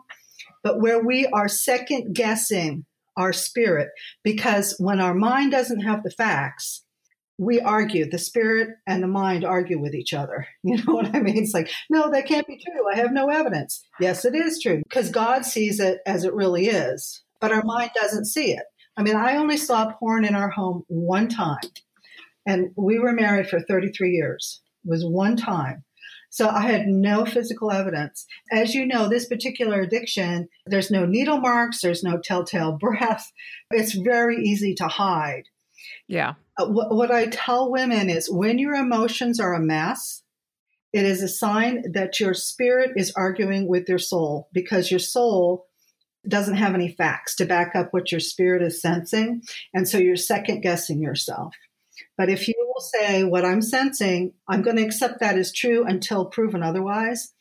but 0.62 0.80
where 0.80 1.04
we 1.04 1.26
are 1.26 1.48
second 1.48 2.14
guessing 2.14 2.84
our 3.16 3.32
spirit 3.32 3.88
because 4.22 4.74
when 4.78 5.00
our 5.00 5.14
mind 5.14 5.52
doesn't 5.52 5.80
have 5.80 6.02
the 6.02 6.10
facts, 6.10 6.84
we 7.38 7.60
argue. 7.60 8.08
The 8.08 8.18
spirit 8.18 8.70
and 8.86 9.02
the 9.02 9.08
mind 9.08 9.44
argue 9.44 9.80
with 9.80 9.94
each 9.94 10.12
other. 10.12 10.46
You 10.64 10.76
know 10.76 10.94
what 10.94 11.14
I 11.14 11.20
mean? 11.20 11.38
It's 11.38 11.54
like, 11.54 11.70
no, 11.90 12.10
that 12.10 12.26
can't 12.26 12.46
be 12.46 12.56
true. 12.56 12.84
I 12.90 12.96
have 12.96 13.12
no 13.12 13.28
evidence. 13.28 13.82
Yes, 14.00 14.24
it 14.24 14.34
is 14.34 14.60
true 14.62 14.80
because 14.88 15.10
God 15.10 15.44
sees 15.44 15.80
it 15.80 15.98
as 16.06 16.24
it 16.24 16.34
really 16.34 16.66
is, 16.66 17.22
but 17.42 17.52
our 17.52 17.64
mind 17.64 17.90
doesn't 17.94 18.24
see 18.24 18.52
it. 18.52 18.62
I 18.96 19.02
mean, 19.02 19.16
I 19.16 19.36
only 19.36 19.56
saw 19.56 19.92
porn 19.92 20.24
in 20.24 20.34
our 20.34 20.48
home 20.48 20.84
one 20.86 21.28
time, 21.28 21.58
and 22.46 22.70
we 22.76 22.98
were 22.98 23.12
married 23.12 23.48
for 23.48 23.60
33 23.60 24.12
years. 24.12 24.62
It 24.84 24.90
was 24.90 25.04
one 25.04 25.36
time. 25.36 25.84
So 26.30 26.48
I 26.48 26.62
had 26.62 26.86
no 26.86 27.26
physical 27.26 27.70
evidence. 27.70 28.24
As 28.50 28.74
you 28.74 28.86
know, 28.86 29.08
this 29.08 29.26
particular 29.26 29.82
addiction, 29.82 30.48
there's 30.66 30.90
no 30.90 31.04
needle 31.04 31.40
marks, 31.40 31.82
there's 31.82 32.02
no 32.02 32.18
telltale 32.18 32.72
breath. 32.80 33.30
It's 33.70 33.92
very 33.92 34.42
easy 34.42 34.74
to 34.76 34.88
hide. 34.88 35.44
Yeah. 36.08 36.34
Uh, 36.58 36.68
what, 36.68 36.94
what 36.94 37.10
I 37.10 37.26
tell 37.26 37.70
women 37.70 38.08
is 38.08 38.30
when 38.30 38.58
your 38.58 38.74
emotions 38.74 39.40
are 39.40 39.52
a 39.52 39.60
mess, 39.60 40.22
it 40.92 41.04
is 41.04 41.22
a 41.22 41.28
sign 41.28 41.92
that 41.92 42.20
your 42.20 42.34
spirit 42.34 42.92
is 42.96 43.12
arguing 43.16 43.66
with 43.66 43.88
your 43.88 43.98
soul 43.98 44.48
because 44.52 44.90
your 44.90 45.00
soul 45.00 45.66
doesn't 46.28 46.54
have 46.54 46.74
any 46.74 46.88
facts 46.88 47.34
to 47.36 47.44
back 47.44 47.74
up 47.74 47.88
what 47.92 48.10
your 48.10 48.20
spirit 48.20 48.62
is 48.62 48.80
sensing. 48.80 49.42
And 49.74 49.88
so 49.88 49.98
you're 49.98 50.16
second 50.16 50.60
guessing 50.60 51.02
yourself. 51.02 51.54
But 52.16 52.28
if 52.28 52.48
you 52.48 52.54
will 52.58 52.80
say, 52.80 53.24
what 53.24 53.44
I'm 53.44 53.62
sensing, 53.62 54.32
I'm 54.48 54.62
going 54.62 54.76
to 54.76 54.84
accept 54.84 55.20
that 55.20 55.36
as 55.36 55.52
true 55.52 55.84
until 55.84 56.26
proven 56.26 56.62
otherwise, 56.62 57.32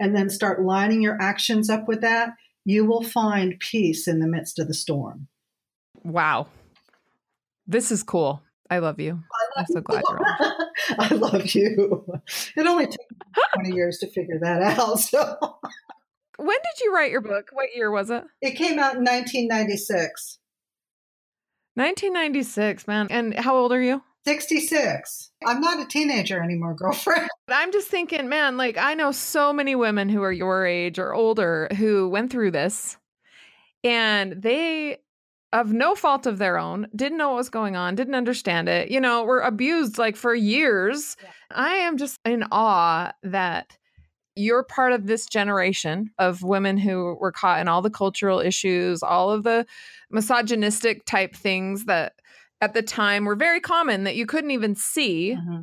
and 0.00 0.14
then 0.16 0.28
start 0.28 0.62
lining 0.62 1.02
your 1.02 1.20
actions 1.20 1.70
up 1.70 1.86
with 1.86 2.00
that, 2.00 2.30
you 2.64 2.84
will 2.84 3.02
find 3.02 3.58
peace 3.60 4.08
in 4.08 4.20
the 4.20 4.26
midst 4.26 4.58
of 4.58 4.66
the 4.66 4.74
storm. 4.74 5.28
Wow. 6.02 6.48
This 7.66 7.90
is 7.90 8.02
cool. 8.02 8.42
I 8.70 8.78
love 8.78 8.98
you. 8.98 9.22
I 9.56 9.60
am 9.60 9.66
so 9.66 9.80
glad 9.80 10.02
you're 10.08 10.18
on. 10.18 10.52
I 10.98 11.14
love 11.14 11.54
you. 11.54 12.06
It 12.56 12.66
only 12.66 12.86
took 12.86 13.00
20 13.54 13.74
years 13.74 13.98
to 13.98 14.08
figure 14.08 14.38
that 14.40 14.62
out. 14.62 14.98
So. 15.00 15.38
When 16.36 16.56
did 16.56 16.84
you 16.84 16.94
write 16.94 17.10
your 17.10 17.20
book? 17.20 17.48
What 17.52 17.74
year 17.74 17.90
was 17.90 18.10
it? 18.10 18.24
It 18.40 18.56
came 18.56 18.78
out 18.78 18.96
in 18.96 19.04
1996. 19.04 20.38
1996, 21.74 22.86
man. 22.86 23.08
And 23.10 23.34
how 23.34 23.56
old 23.56 23.72
are 23.72 23.82
you? 23.82 24.02
66. 24.26 25.30
I'm 25.46 25.60
not 25.60 25.80
a 25.80 25.86
teenager 25.86 26.42
anymore, 26.42 26.74
girlfriend. 26.78 27.28
I'm 27.48 27.72
just 27.72 27.88
thinking, 27.88 28.28
man, 28.28 28.56
like 28.56 28.78
I 28.78 28.94
know 28.94 29.12
so 29.12 29.52
many 29.52 29.74
women 29.74 30.08
who 30.08 30.22
are 30.22 30.32
your 30.32 30.66
age 30.66 30.98
or 30.98 31.14
older 31.14 31.68
who 31.76 32.08
went 32.08 32.30
through 32.32 32.52
this 32.52 32.96
and 33.82 34.42
they 34.42 34.98
of 35.52 35.72
no 35.72 35.94
fault 35.94 36.26
of 36.26 36.38
their 36.38 36.58
own, 36.58 36.88
didn't 36.96 37.16
know 37.16 37.28
what 37.28 37.36
was 37.36 37.48
going 37.48 37.76
on, 37.76 37.94
didn't 37.94 38.16
understand 38.16 38.68
it, 38.68 38.90
you 38.90 39.00
know, 39.00 39.22
were 39.22 39.40
abused 39.40 39.98
like 39.98 40.16
for 40.16 40.34
years. 40.34 41.16
Yeah. 41.22 41.30
I 41.52 41.74
am 41.76 41.96
just 41.96 42.18
in 42.24 42.44
awe 42.50 43.12
that 43.22 43.78
you're 44.36 44.64
part 44.64 44.92
of 44.92 45.06
this 45.06 45.26
generation 45.26 46.10
of 46.18 46.42
women 46.42 46.76
who 46.76 47.16
were 47.20 47.32
caught 47.32 47.60
in 47.60 47.68
all 47.68 47.82
the 47.82 47.90
cultural 47.90 48.40
issues, 48.40 49.02
all 49.02 49.30
of 49.30 49.44
the 49.44 49.66
misogynistic 50.10 51.04
type 51.04 51.34
things 51.34 51.84
that 51.84 52.14
at 52.60 52.74
the 52.74 52.82
time 52.82 53.24
were 53.24 53.36
very 53.36 53.60
common 53.60 54.04
that 54.04 54.16
you 54.16 54.26
couldn't 54.26 54.50
even 54.50 54.74
see. 54.74 55.36
Mm-hmm. 55.38 55.62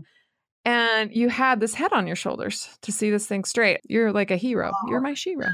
And 0.64 1.16
you 1.16 1.30
had 1.30 1.60
this 1.60 1.74
head 1.74 1.92
on 1.92 2.06
your 2.06 2.16
shoulders 2.16 2.70
to 2.84 2.92
see 2.92 3.10
this 3.10 3.26
thing 3.26 3.46
straight. 3.46 3.80
You're 3.84 4.12
like 4.12 4.30
a 4.30 4.38
hero. 4.38 4.72
You're 4.88 5.02
my 5.02 5.14
shero. 5.14 5.52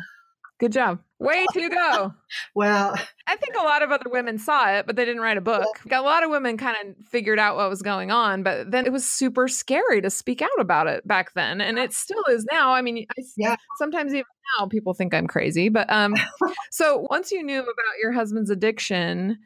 Good 0.60 0.72
job. 0.72 1.00
Way 1.20 1.46
to 1.54 1.70
go. 1.70 2.14
well, 2.56 2.96
I 3.28 3.36
think 3.36 3.56
a 3.56 3.64
lot 3.64 3.84
of 3.84 3.92
other 3.92 4.10
women 4.10 4.40
saw 4.40 4.70
it, 4.72 4.88
but 4.88 4.96
they 4.96 5.06
didn't 5.06 5.22
write 5.22 5.38
a 5.38 5.42
book. 5.42 5.68
A 5.92 6.02
lot 6.02 6.24
of 6.24 6.32
women 6.32 6.58
kind 6.58 6.76
of 6.84 7.06
figured 7.08 7.38
out 7.38 7.56
what 7.56 7.70
was 7.70 7.82
going 7.82 8.12
on, 8.12 8.44
but 8.44 8.72
then 8.72 8.86
it 8.86 8.92
was 8.92 9.06
super 9.06 9.48
scary 9.48 10.02
to 10.02 10.10
speak 10.10 10.42
out 10.42 10.60
about 10.60 10.88
it 10.88 11.08
back 11.08 11.34
then. 11.34 11.62
And 11.62 11.78
it 11.78 11.94
still 11.94 12.24
is 12.30 12.46
now. 12.52 12.74
I 12.74 12.82
mean, 12.82 13.06
I, 13.18 13.24
yeah. 13.36 13.56
sometimes 13.78 14.14
even 14.14 14.26
now 14.58 14.68
people 14.68 14.94
think 14.94 15.14
I'm 15.14 15.28
crazy. 15.28 15.70
But 15.70 15.92
um, 15.92 16.16
so 16.72 17.06
once 17.10 17.32
you 17.32 17.44
knew 17.44 17.62
about 17.62 18.00
your 18.02 18.12
husband's 18.12 18.50
addiction, 18.50 19.38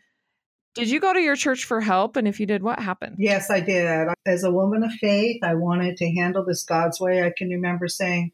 did 0.75 0.89
you 0.89 1.01
go 1.01 1.13
to 1.13 1.20
your 1.20 1.36
church 1.36 1.65
for 1.65 1.82
help? 1.82 2.15
And 2.15 2.27
if 2.27 2.39
you 2.39 2.46
did, 2.46 2.63
what 2.63 2.80
happened? 2.80 3.18
Yes, 3.20 3.50
I 3.50 3.60
did. 3.60 4.08
As 4.25 4.44
a 4.44 4.51
woman 4.51 4.84
of 4.84 4.91
faith, 4.94 5.44
I 5.44 5.56
wanted 5.56 5.98
to 5.98 6.10
handle 6.13 6.46
this 6.46 6.63
God's 6.63 7.00
way. 7.01 7.24
I 7.24 7.34
can 7.36 7.50
remember 7.50 7.89
saying, 7.89 8.32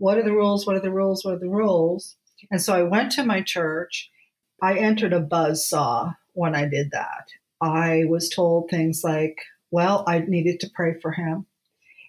What 0.00 0.16
are 0.16 0.22
the 0.22 0.32
rules? 0.32 0.66
What 0.66 0.76
are 0.76 0.80
the 0.80 0.90
rules? 0.90 1.26
What 1.26 1.34
are 1.34 1.38
the 1.38 1.50
rules? 1.50 2.16
And 2.50 2.62
so 2.62 2.72
I 2.72 2.82
went 2.84 3.12
to 3.12 3.22
my 3.22 3.42
church. 3.42 4.10
I 4.62 4.78
entered 4.78 5.12
a 5.12 5.20
buzz 5.20 5.68
saw 5.68 6.14
when 6.32 6.54
I 6.54 6.66
did 6.66 6.90
that. 6.92 7.28
I 7.60 8.04
was 8.08 8.30
told 8.30 8.70
things 8.70 9.02
like, 9.04 9.36
well, 9.70 10.02
I 10.08 10.20
needed 10.20 10.58
to 10.60 10.70
pray 10.74 10.94
for 11.02 11.12
him. 11.12 11.44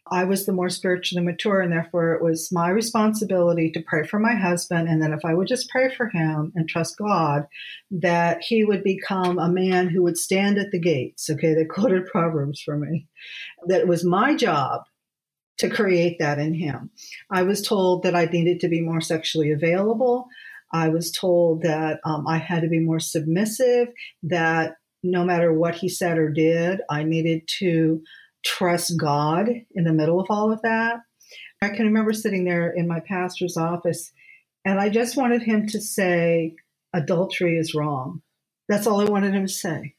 I 0.10 0.24
was 0.24 0.46
the 0.46 0.54
more 0.54 0.70
spiritually 0.70 1.26
mature, 1.26 1.60
and 1.60 1.72
therefore 1.72 2.14
it 2.14 2.24
was 2.24 2.50
my 2.50 2.70
responsibility 2.70 3.70
to 3.72 3.84
pray 3.86 4.08
for 4.08 4.20
my 4.20 4.36
husband. 4.36 4.88
And 4.88 5.02
then 5.02 5.12
if 5.12 5.26
I 5.26 5.34
would 5.34 5.48
just 5.48 5.70
pray 5.70 5.94
for 5.94 6.08
him 6.08 6.54
and 6.56 6.70
trust 6.70 6.98
God, 6.98 7.46
that 7.92 8.42
he 8.42 8.64
would 8.64 8.86
become 8.86 9.38
a 9.38 9.52
man 9.52 9.90
who 9.90 10.02
would 10.04 10.18
stand 10.18 10.58
at 10.58 10.72
the 10.72 10.80
gates. 10.80 11.30
Okay, 11.30 11.54
they 11.54 11.66
quoted 11.70 12.08
Proverbs 12.08 12.62
for 12.62 12.78
me. 12.78 13.10
That 13.68 13.82
it 13.82 13.88
was 13.90 14.06
my 14.06 14.34
job 14.34 14.84
to 15.60 15.70
create 15.70 16.18
that 16.20 16.40
in 16.40 16.54
him. 16.54 16.92
I 17.30 17.44
was 17.44 17.62
told 17.62 18.04
that 18.04 18.16
I 18.16 18.26
needed 18.26 18.60
to 18.62 18.68
be 18.68 18.82
more 18.82 19.02
sexually 19.02 19.52
available. 19.52 20.28
I 20.74 20.90
was 20.90 21.12
told 21.12 21.64
that 21.64 22.00
um, 22.06 22.26
I 22.28 22.38
had 22.38 22.62
to 22.62 22.70
be 22.70 22.80
more 22.80 23.00
submissive, 23.00 23.90
that 24.24 24.76
no 25.04 25.24
matter 25.24 25.54
what 25.54 25.76
he 25.76 25.90
said 25.90 26.18
or 26.18 26.30
did, 26.30 26.82
I 26.90 27.04
needed 27.04 27.48
to 27.60 28.02
trust 28.46 29.00
God 29.00 29.50
in 29.76 29.84
the 29.84 29.94
middle 29.94 30.20
of 30.20 30.28
all 30.30 30.52
of 30.52 30.62
that. 30.62 31.00
I 31.62 31.70
can 31.70 31.86
remember 31.86 32.14
sitting 32.14 32.44
there 32.44 32.72
in 32.72 32.88
my 32.88 33.00
pastor's 33.02 33.58
office 33.58 34.12
and 34.66 34.80
I 34.80 34.90
just 34.90 35.18
wanted 35.18 35.44
him 35.44 35.68
to 35.68 35.82
say, 35.82 36.56
adultery 36.94 37.58
is 37.58 37.74
wrong. 37.74 38.22
That's 38.68 38.88
all 38.88 39.02
I 39.02 39.06
wanted 39.06 39.34
him 39.34 39.46
to 39.46 39.52
say. 39.52 39.96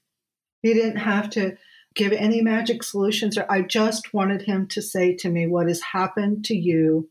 He 0.63 0.75
didn't 0.75 0.99
have 0.99 1.31
to 1.31 1.57
give 1.95 2.13
any 2.13 2.41
magic 2.41 2.83
solutions. 2.83 3.37
Or 3.37 3.51
I 3.51 3.63
just 3.63 4.15
wanted 4.15 4.43
him 4.43 4.67
to 4.69 4.83
say 4.83 5.15
to 5.17 5.29
me, 5.29 5.47
What 5.47 5.69
has 5.69 5.81
happened 5.81 6.45
to 6.47 6.55
you 6.55 7.09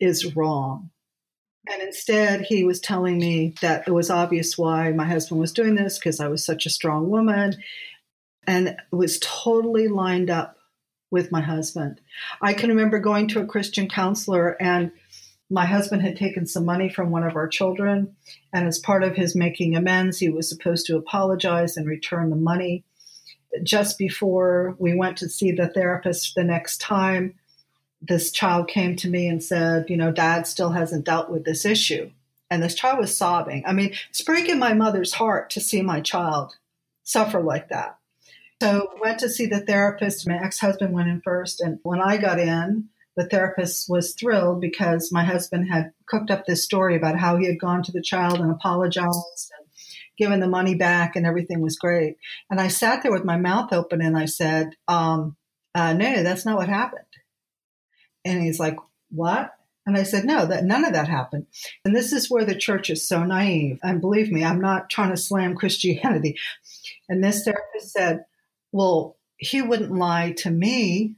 is 0.00 0.34
wrong. 0.36 0.90
And 1.70 1.80
instead, 1.80 2.42
he 2.42 2.64
was 2.64 2.80
telling 2.80 3.18
me 3.18 3.54
that 3.62 3.86
it 3.86 3.92
was 3.92 4.10
obvious 4.10 4.58
why 4.58 4.90
my 4.92 5.04
husband 5.04 5.40
was 5.40 5.52
doing 5.52 5.76
this 5.76 5.98
because 5.98 6.18
I 6.18 6.26
was 6.26 6.44
such 6.44 6.66
a 6.66 6.70
strong 6.70 7.08
woman 7.08 7.54
and 8.46 8.76
was 8.90 9.20
totally 9.20 9.86
lined 9.86 10.28
up 10.28 10.56
with 11.12 11.30
my 11.30 11.40
husband. 11.40 12.00
I 12.40 12.54
can 12.54 12.70
remember 12.70 12.98
going 12.98 13.28
to 13.28 13.40
a 13.40 13.46
Christian 13.46 13.88
counselor 13.88 14.60
and 14.60 14.90
my 15.50 15.66
husband 15.66 16.02
had 16.02 16.16
taken 16.16 16.46
some 16.46 16.64
money 16.64 16.88
from 16.88 17.10
one 17.10 17.22
of 17.22 17.36
our 17.36 17.46
children. 17.46 18.16
And 18.52 18.66
as 18.66 18.78
part 18.78 19.04
of 19.04 19.14
his 19.14 19.36
making 19.36 19.76
amends, 19.76 20.18
he 20.18 20.30
was 20.30 20.48
supposed 20.48 20.86
to 20.86 20.96
apologize 20.96 21.76
and 21.76 21.86
return 21.86 22.30
the 22.30 22.36
money 22.36 22.84
just 23.62 23.98
before 23.98 24.76
we 24.78 24.94
went 24.94 25.18
to 25.18 25.28
see 25.28 25.52
the 25.52 25.68
therapist 25.68 26.34
the 26.34 26.44
next 26.44 26.80
time, 26.80 27.34
this 28.00 28.30
child 28.30 28.68
came 28.68 28.96
to 28.96 29.08
me 29.08 29.28
and 29.28 29.42
said, 29.42 29.86
You 29.88 29.96
know, 29.96 30.12
dad 30.12 30.46
still 30.46 30.70
hasn't 30.70 31.04
dealt 31.04 31.30
with 31.30 31.44
this 31.44 31.64
issue. 31.64 32.10
And 32.50 32.62
this 32.62 32.74
child 32.74 32.98
was 32.98 33.16
sobbing. 33.16 33.64
I 33.66 33.72
mean, 33.72 33.94
it's 34.10 34.22
breaking 34.22 34.58
my 34.58 34.74
mother's 34.74 35.14
heart 35.14 35.50
to 35.50 35.60
see 35.60 35.80
my 35.80 36.00
child 36.00 36.54
suffer 37.02 37.40
like 37.40 37.68
that. 37.70 37.98
So 38.62 38.90
went 39.00 39.18
to 39.20 39.28
see 39.28 39.46
the 39.46 39.60
therapist. 39.60 40.28
My 40.28 40.36
ex-husband 40.36 40.92
went 40.92 41.08
in 41.08 41.20
first, 41.22 41.60
and 41.60 41.78
when 41.82 42.00
I 42.00 42.16
got 42.16 42.38
in, 42.38 42.90
the 43.16 43.26
therapist 43.26 43.90
was 43.90 44.14
thrilled 44.14 44.60
because 44.60 45.10
my 45.10 45.24
husband 45.24 45.68
had 45.70 45.92
cooked 46.06 46.30
up 46.30 46.46
this 46.46 46.64
story 46.64 46.96
about 46.96 47.18
how 47.18 47.36
he 47.36 47.46
had 47.46 47.58
gone 47.58 47.82
to 47.82 47.92
the 47.92 48.02
child 48.02 48.40
and 48.40 48.50
apologized 48.50 49.41
given 50.22 50.38
the 50.38 50.46
money 50.46 50.76
back 50.76 51.16
and 51.16 51.26
everything 51.26 51.60
was 51.60 51.74
great. 51.74 52.16
And 52.48 52.60
I 52.60 52.68
sat 52.68 53.02
there 53.02 53.10
with 53.10 53.24
my 53.24 53.36
mouth 53.36 53.72
open 53.72 54.00
and 54.00 54.16
I 54.16 54.26
said, 54.26 54.76
um, 54.86 55.36
uh, 55.74 55.94
no, 55.94 56.22
that's 56.22 56.46
not 56.46 56.56
what 56.56 56.68
happened. 56.68 57.02
And 58.24 58.40
he's 58.40 58.60
like, 58.60 58.76
what? 59.10 59.52
And 59.84 59.96
I 59.96 60.04
said, 60.04 60.24
no, 60.24 60.46
that 60.46 60.62
none 60.62 60.84
of 60.84 60.92
that 60.92 61.08
happened. 61.08 61.46
And 61.84 61.96
this 61.96 62.12
is 62.12 62.30
where 62.30 62.44
the 62.44 62.54
church 62.54 62.88
is 62.88 63.08
so 63.08 63.24
naive. 63.24 63.80
And 63.82 64.00
believe 64.00 64.30
me, 64.30 64.44
I'm 64.44 64.60
not 64.60 64.88
trying 64.88 65.10
to 65.10 65.16
slam 65.16 65.54
Christianity. 65.56 66.38
And 67.08 67.22
this 67.22 67.42
therapist 67.42 67.90
said, 67.90 68.24
Well, 68.70 69.16
he 69.38 69.60
wouldn't 69.60 69.90
lie 69.90 70.34
to 70.38 70.52
me. 70.52 71.16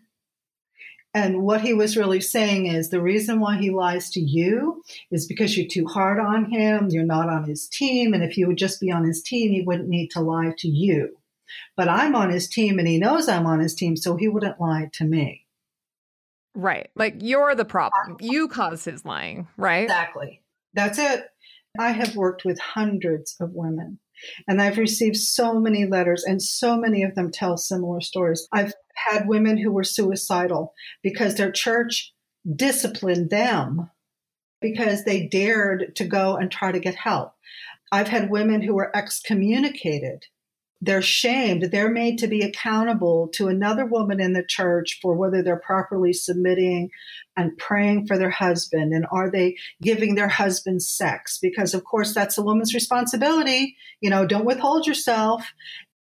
And 1.14 1.42
what 1.42 1.60
he 1.60 1.72
was 1.72 1.96
really 1.96 2.20
saying 2.20 2.66
is 2.66 2.90
the 2.90 3.00
reason 3.00 3.38
why 3.38 3.56
he 3.56 3.70
lies 3.70 4.10
to 4.10 4.20
you 4.20 4.82
is 5.12 5.26
because 5.26 5.56
you're 5.56 5.68
too 5.68 5.86
hard 5.86 6.18
on 6.18 6.50
him, 6.50 6.88
you're 6.90 7.04
not 7.04 7.28
on 7.28 7.44
his 7.48 7.68
team. 7.68 8.12
And 8.12 8.24
if 8.24 8.36
you 8.36 8.48
would 8.48 8.56
just 8.56 8.80
be 8.80 8.90
on 8.90 9.04
his 9.04 9.22
team, 9.22 9.52
he 9.52 9.62
wouldn't 9.62 9.88
need 9.88 10.10
to 10.10 10.20
lie 10.20 10.52
to 10.58 10.68
you. 10.68 11.16
But 11.76 11.88
I'm 11.88 12.16
on 12.16 12.30
his 12.30 12.48
team 12.48 12.80
and 12.80 12.88
he 12.88 12.98
knows 12.98 13.28
I'm 13.28 13.46
on 13.46 13.60
his 13.60 13.74
team, 13.74 13.96
so 13.96 14.16
he 14.16 14.26
wouldn't 14.26 14.60
lie 14.60 14.90
to 14.94 15.04
me. 15.04 15.46
Right. 16.56 16.90
Like 16.96 17.16
you're 17.20 17.54
the 17.54 17.64
problem. 17.64 18.16
You 18.20 18.48
cause 18.48 18.84
his 18.84 19.04
lying, 19.04 19.46
right? 19.56 19.84
Exactly. 19.84 20.42
That's 20.72 20.98
it. 20.98 21.26
I 21.78 21.92
have 21.92 22.16
worked 22.16 22.44
with 22.44 22.58
hundreds 22.58 23.36
of 23.40 23.52
women 23.52 24.00
and 24.46 24.60
I've 24.60 24.78
received 24.78 25.16
so 25.16 25.60
many 25.60 25.86
letters, 25.86 26.24
and 26.24 26.40
so 26.40 26.76
many 26.76 27.02
of 27.02 27.14
them 27.14 27.30
tell 27.30 27.56
similar 27.56 28.00
stories. 28.00 28.48
I've 28.52 28.72
had 29.08 29.28
women 29.28 29.56
who 29.58 29.72
were 29.72 29.84
suicidal 29.84 30.74
because 31.02 31.34
their 31.34 31.52
church 31.52 32.12
disciplined 32.54 33.30
them 33.30 33.90
because 34.60 35.04
they 35.04 35.26
dared 35.26 35.94
to 35.96 36.04
go 36.04 36.36
and 36.36 36.50
try 36.50 36.72
to 36.72 36.80
get 36.80 36.94
help. 36.94 37.34
I've 37.92 38.08
had 38.08 38.30
women 38.30 38.62
who 38.62 38.74
were 38.74 38.94
excommunicated 38.96 40.26
they're 40.84 41.02
shamed. 41.02 41.70
They're 41.70 41.90
made 41.90 42.18
to 42.18 42.26
be 42.26 42.42
accountable 42.42 43.28
to 43.34 43.48
another 43.48 43.86
woman 43.86 44.20
in 44.20 44.34
the 44.34 44.44
church 44.46 44.98
for 45.00 45.14
whether 45.14 45.42
they're 45.42 45.56
properly 45.56 46.12
submitting 46.12 46.90
and 47.36 47.56
praying 47.56 48.06
for 48.06 48.18
their 48.18 48.30
husband 48.30 48.92
and 48.92 49.06
are 49.10 49.30
they 49.30 49.56
giving 49.80 50.14
their 50.14 50.28
husband 50.28 50.82
sex? 50.82 51.38
Because, 51.40 51.72
of 51.72 51.84
course, 51.84 52.12
that's 52.12 52.36
a 52.36 52.42
woman's 52.42 52.74
responsibility. 52.74 53.76
You 54.00 54.10
know, 54.10 54.26
don't 54.26 54.44
withhold 54.44 54.86
yourself. 54.86 55.46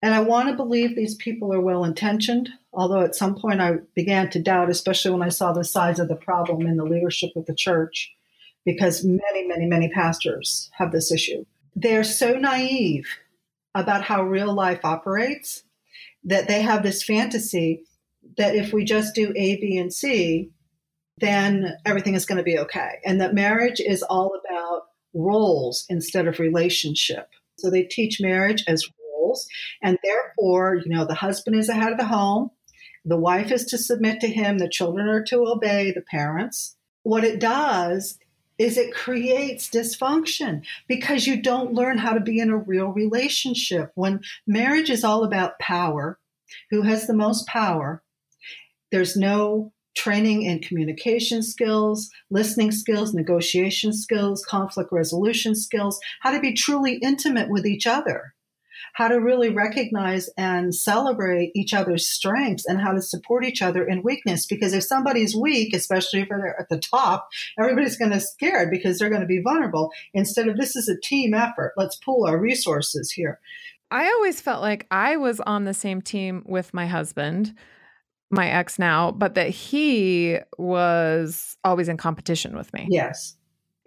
And 0.02 0.14
I 0.14 0.20
want 0.20 0.48
to 0.48 0.54
believe 0.54 0.94
these 0.94 1.14
people 1.14 1.52
are 1.52 1.60
well 1.60 1.84
intentioned, 1.84 2.50
although 2.72 3.00
at 3.00 3.14
some 3.14 3.34
point 3.34 3.60
I 3.60 3.78
began 3.94 4.30
to 4.30 4.42
doubt, 4.42 4.70
especially 4.70 5.10
when 5.12 5.22
I 5.22 5.30
saw 5.30 5.52
the 5.52 5.64
size 5.64 5.98
of 5.98 6.08
the 6.08 6.16
problem 6.16 6.66
in 6.66 6.76
the 6.76 6.84
leadership 6.84 7.30
of 7.34 7.46
the 7.46 7.54
church, 7.54 8.12
because 8.64 9.04
many, 9.04 9.46
many, 9.46 9.66
many 9.66 9.88
pastors 9.88 10.70
have 10.74 10.92
this 10.92 11.10
issue. 11.10 11.44
They're 11.74 12.04
so 12.04 12.34
naive 12.34 13.06
about 13.74 14.02
how 14.02 14.22
real 14.22 14.52
life 14.54 14.80
operates 14.84 15.62
that 16.24 16.48
they 16.48 16.62
have 16.62 16.82
this 16.82 17.02
fantasy 17.02 17.84
that 18.36 18.54
if 18.54 18.72
we 18.72 18.84
just 18.84 19.14
do 19.14 19.32
A, 19.36 19.56
B, 19.56 19.76
and 19.78 19.92
C, 19.92 20.50
then 21.18 21.76
everything 21.84 22.14
is 22.14 22.26
going 22.26 22.38
to 22.38 22.44
be 22.44 22.58
okay. 22.58 22.98
And 23.04 23.20
that 23.20 23.34
marriage 23.34 23.80
is 23.80 24.02
all 24.02 24.32
about 24.44 24.82
roles 25.14 25.86
instead 25.88 26.26
of 26.26 26.38
relationship. 26.38 27.28
So 27.58 27.70
they 27.70 27.84
teach 27.84 28.20
marriage 28.20 28.64
as 28.66 28.86
And 29.82 29.98
therefore, 30.02 30.76
you 30.76 30.88
know, 30.88 31.04
the 31.04 31.14
husband 31.14 31.56
is 31.56 31.68
ahead 31.68 31.92
of 31.92 31.98
the 31.98 32.06
home, 32.06 32.50
the 33.04 33.16
wife 33.16 33.52
is 33.52 33.64
to 33.66 33.78
submit 33.78 34.20
to 34.20 34.26
him, 34.26 34.58
the 34.58 34.68
children 34.68 35.08
are 35.08 35.22
to 35.24 35.46
obey 35.46 35.92
the 35.92 36.02
parents. 36.02 36.76
What 37.02 37.22
it 37.22 37.38
does 37.38 38.18
is 38.58 38.76
it 38.76 38.94
creates 38.94 39.70
dysfunction 39.70 40.62
because 40.88 41.26
you 41.26 41.40
don't 41.40 41.74
learn 41.74 41.98
how 41.98 42.14
to 42.14 42.20
be 42.20 42.40
in 42.40 42.50
a 42.50 42.56
real 42.56 42.88
relationship. 42.88 43.92
When 43.94 44.22
marriage 44.46 44.90
is 44.90 45.04
all 45.04 45.24
about 45.24 45.58
power, 45.58 46.18
who 46.70 46.82
has 46.82 47.06
the 47.06 47.14
most 47.14 47.46
power, 47.46 48.02
there's 48.90 49.16
no 49.16 49.72
training 49.96 50.42
in 50.42 50.60
communication 50.60 51.42
skills, 51.42 52.10
listening 52.30 52.70
skills, 52.70 53.14
negotiation 53.14 53.92
skills, 53.92 54.44
conflict 54.44 54.90
resolution 54.92 55.54
skills, 55.54 55.98
how 56.20 56.30
to 56.30 56.40
be 56.40 56.52
truly 56.52 56.98
intimate 57.02 57.50
with 57.50 57.66
each 57.66 57.86
other 57.86 58.34
how 58.96 59.08
to 59.08 59.20
really 59.20 59.50
recognize 59.50 60.30
and 60.38 60.74
celebrate 60.74 61.50
each 61.54 61.74
other's 61.74 62.08
strengths 62.08 62.64
and 62.66 62.80
how 62.80 62.92
to 62.92 63.02
support 63.02 63.44
each 63.44 63.60
other 63.60 63.86
in 63.86 64.02
weakness. 64.02 64.46
Because 64.46 64.72
if 64.72 64.84
somebody's 64.84 65.36
weak, 65.36 65.74
especially 65.74 66.20
if 66.20 66.30
they're 66.30 66.58
at 66.58 66.70
the 66.70 66.78
top, 66.78 67.28
everybody's 67.58 67.98
going 67.98 68.10
to 68.12 68.20
scared 68.20 68.70
because 68.70 68.98
they're 68.98 69.10
going 69.10 69.20
to 69.20 69.26
be 69.26 69.42
vulnerable. 69.42 69.92
Instead 70.14 70.48
of 70.48 70.56
this 70.56 70.76
is 70.76 70.88
a 70.88 70.98
team 70.98 71.34
effort, 71.34 71.74
let's 71.76 71.96
pool 71.96 72.26
our 72.26 72.38
resources 72.38 73.12
here. 73.12 73.38
I 73.90 74.08
always 74.08 74.40
felt 74.40 74.62
like 74.62 74.86
I 74.90 75.18
was 75.18 75.40
on 75.40 75.64
the 75.64 75.74
same 75.74 76.00
team 76.00 76.42
with 76.46 76.72
my 76.72 76.86
husband 76.86 77.54
my 78.30 78.48
ex 78.48 78.78
now, 78.78 79.12
but 79.12 79.34
that 79.34 79.50
he 79.50 80.38
was 80.58 81.56
always 81.62 81.88
in 81.88 81.96
competition 81.96 82.56
with 82.56 82.72
me. 82.72 82.86
Yes. 82.90 83.36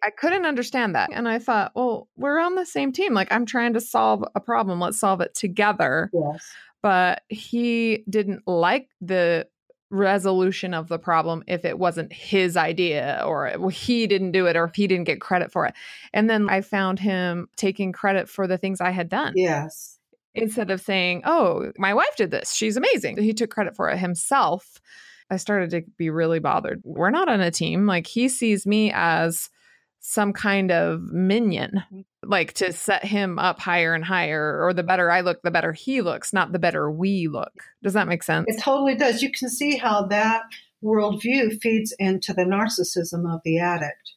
I 0.03 0.09
couldn't 0.09 0.45
understand 0.45 0.95
that. 0.95 1.09
And 1.13 1.27
I 1.27 1.39
thought, 1.39 1.71
well, 1.75 2.07
we're 2.15 2.39
on 2.39 2.55
the 2.55 2.65
same 2.65 2.91
team. 2.91 3.13
Like, 3.13 3.31
I'm 3.31 3.45
trying 3.45 3.73
to 3.73 3.81
solve 3.81 4.23
a 4.35 4.39
problem. 4.39 4.79
Let's 4.79 4.99
solve 4.99 5.21
it 5.21 5.33
together. 5.35 6.09
Yes. 6.13 6.45
But 6.81 7.23
he 7.27 8.03
didn't 8.09 8.47
like 8.47 8.89
the 9.01 9.47
resolution 9.91 10.73
of 10.73 10.87
the 10.87 10.99
problem 10.99 11.43
if 11.47 11.65
it 11.65 11.79
wasn't 11.79 12.13
his 12.13 12.55
idea 12.55 13.23
or 13.25 13.69
he 13.71 14.05
didn't 14.07 14.31
do 14.31 14.45
it 14.45 14.55
or 14.55 14.65
if 14.65 14.75
he 14.75 14.85
didn't 14.87 15.05
get 15.05 15.19
credit 15.19 15.51
for 15.51 15.65
it. 15.65 15.73
And 16.13 16.29
then 16.29 16.47
I 16.49 16.61
found 16.61 16.99
him 16.99 17.47
taking 17.55 17.91
credit 17.91 18.29
for 18.29 18.47
the 18.47 18.57
things 18.57 18.81
I 18.81 18.91
had 18.91 19.09
done. 19.09 19.33
Yes. 19.35 19.97
Instead 20.35 20.69
of 20.69 20.79
saying, 20.79 21.23
oh, 21.25 21.71
my 21.77 21.93
wife 21.93 22.15
did 22.15 22.29
this. 22.29 22.53
She's 22.53 22.77
amazing. 22.77 23.17
He 23.17 23.33
took 23.33 23.49
credit 23.49 23.75
for 23.75 23.89
it 23.89 23.97
himself. 23.97 24.79
I 25.31 25.37
started 25.37 25.71
to 25.71 25.81
be 25.97 26.11
really 26.11 26.39
bothered. 26.39 26.81
We're 26.83 27.09
not 27.09 27.27
on 27.27 27.41
a 27.41 27.51
team. 27.51 27.87
Like, 27.87 28.05
he 28.05 28.29
sees 28.29 28.65
me 28.65 28.91
as 28.93 29.49
some 29.99 30.33
kind 30.33 30.71
of 30.71 31.01
minion, 31.01 31.83
mm. 31.93 32.05
like 32.23 32.53
to 32.53 32.71
set 32.73 33.03
him 33.03 33.37
up 33.37 33.59
higher 33.59 33.93
and 33.93 34.05
higher, 34.05 34.63
or 34.63 34.73
the 34.73 34.83
better 34.83 35.11
I 35.11 35.21
look, 35.21 35.41
the 35.41 35.51
better 35.51 35.73
he 35.73 36.01
looks, 36.01 36.33
not 36.33 36.51
the 36.51 36.59
better 36.59 36.89
we 36.89 37.27
look. 37.27 37.63
Does 37.83 37.93
that 37.93 38.07
make 38.07 38.23
sense? 38.23 38.45
It 38.47 38.61
totally 38.61 38.95
does. 38.95 39.21
You 39.21 39.31
can 39.31 39.49
see 39.49 39.77
how 39.77 40.07
that 40.07 40.43
worldview 40.83 41.59
feeds 41.61 41.93
into 41.99 42.33
the 42.33 42.43
narcissism 42.43 43.33
of 43.33 43.41
the 43.43 43.59
addict. 43.59 44.13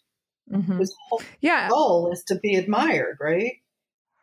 Mm-hmm. 0.52 0.78
His 0.78 0.94
whole 1.08 1.22
yeah. 1.40 1.68
goal 1.68 2.10
is 2.12 2.22
to 2.24 2.36
be 2.36 2.54
admired, 2.54 3.18
right? 3.20 3.54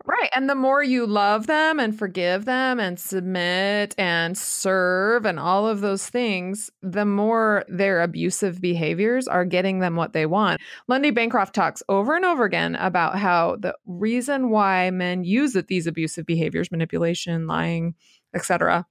Right. 0.10 0.30
And 0.34 0.50
the 0.50 0.56
more 0.56 0.82
you 0.82 1.06
love 1.06 1.46
them 1.46 1.80
and 1.80 1.96
forgive 1.96 2.46
them 2.46 2.80
and 2.80 3.00
submit 3.00 3.94
and 3.96 4.36
serve 4.36 5.24
and 5.24 5.40
all 5.40 5.68
of 5.68 5.82
those 5.82 6.10
things, 6.10 6.72
the 6.82 7.06
more 7.06 7.64
their 7.68 8.02
abusive 8.02 8.60
behaviors 8.60 9.28
are 9.28 9.46
getting 9.46 9.82
them 9.82 9.96
what 9.96 10.14
they 10.14 10.26
want. 10.26 10.62
Lundy 10.88 11.12
Bancroft 11.12 11.54
talks 11.54 11.84
over 11.90 12.16
and 12.16 12.26
over 12.26 12.44
again 12.44 12.74
about 12.78 13.20
how 13.20 13.58
the 13.60 13.76
reason 13.86 14.50
why 14.50 14.90
men 14.90 15.26
use 15.26 15.56
these 15.68 15.86
abusive 15.86 16.26
behaviors, 16.26 16.72
manipulation, 16.72 17.46
lying, 17.46 17.94
etc., 18.34 18.88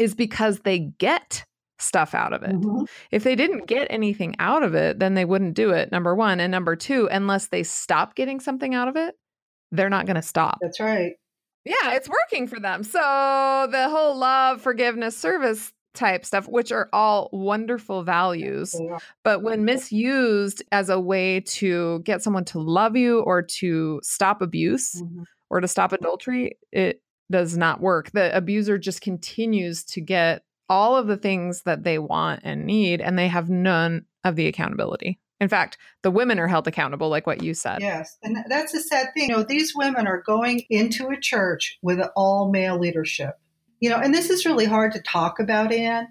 is 0.00 0.16
because 0.16 0.58
they 0.60 0.80
get 0.80 1.44
stuff 1.78 2.16
out 2.16 2.32
of 2.32 2.42
it. 2.42 2.50
Mm-hmm. 2.50 2.84
If 3.12 3.22
they 3.22 3.36
didn't 3.36 3.68
get 3.68 3.86
anything 3.90 4.34
out 4.40 4.64
of 4.64 4.74
it, 4.74 4.98
then 4.98 5.14
they 5.14 5.24
wouldn't 5.24 5.54
do 5.54 5.70
it. 5.70 5.92
Number 5.92 6.16
1, 6.16 6.40
and 6.40 6.50
number 6.50 6.74
2, 6.74 7.08
unless 7.12 7.46
they 7.46 7.62
stop 7.62 8.16
getting 8.16 8.40
something 8.40 8.74
out 8.74 8.88
of 8.88 8.96
it, 8.96 9.14
they're 9.72 9.90
not 9.90 10.06
going 10.06 10.16
to 10.16 10.22
stop. 10.22 10.58
That's 10.60 10.78
right. 10.78 11.14
Yeah, 11.64 11.94
it's 11.94 12.08
working 12.08 12.46
for 12.46 12.60
them. 12.60 12.84
So 12.84 12.98
the 13.70 13.88
whole 13.88 14.16
love, 14.16 14.60
forgiveness, 14.60 15.16
service 15.16 15.72
type 15.94 16.24
stuff, 16.24 16.48
which 16.48 16.72
are 16.72 16.88
all 16.92 17.28
wonderful 17.32 18.02
values, 18.02 18.74
but 19.24 19.42
when 19.42 19.64
misused 19.64 20.62
as 20.72 20.88
a 20.88 20.98
way 20.98 21.40
to 21.40 22.00
get 22.00 22.22
someone 22.22 22.44
to 22.46 22.58
love 22.58 22.96
you 22.96 23.20
or 23.20 23.42
to 23.42 24.00
stop 24.02 24.42
abuse 24.42 24.94
mm-hmm. 25.00 25.22
or 25.50 25.60
to 25.60 25.68
stop 25.68 25.92
adultery, 25.92 26.58
it 26.72 27.02
does 27.30 27.56
not 27.56 27.80
work. 27.80 28.10
The 28.12 28.34
abuser 28.36 28.78
just 28.78 29.00
continues 29.00 29.84
to 29.84 30.00
get 30.00 30.42
all 30.68 30.96
of 30.96 31.06
the 31.06 31.16
things 31.18 31.62
that 31.64 31.84
they 31.84 31.98
want 31.98 32.40
and 32.44 32.64
need, 32.64 33.00
and 33.00 33.18
they 33.18 33.28
have 33.28 33.50
none 33.50 34.06
of 34.24 34.36
the 34.36 34.46
accountability. 34.46 35.20
In 35.42 35.48
fact, 35.48 35.76
the 36.02 36.10
women 36.12 36.38
are 36.38 36.46
held 36.46 36.68
accountable, 36.68 37.08
like 37.08 37.26
what 37.26 37.42
you 37.42 37.52
said. 37.52 37.80
Yes. 37.80 38.16
And 38.22 38.36
that's 38.48 38.74
a 38.74 38.80
sad 38.80 39.08
thing. 39.12 39.28
You 39.28 39.36
know, 39.36 39.42
these 39.42 39.74
women 39.74 40.06
are 40.06 40.22
going 40.22 40.62
into 40.70 41.08
a 41.08 41.18
church 41.18 41.80
with 41.82 41.98
all 42.14 42.48
male 42.52 42.78
leadership. 42.78 43.40
You 43.80 43.90
know, 43.90 43.96
and 43.96 44.14
this 44.14 44.30
is 44.30 44.46
really 44.46 44.66
hard 44.66 44.92
to 44.92 45.02
talk 45.02 45.40
about, 45.40 45.72
Anne, 45.72 46.06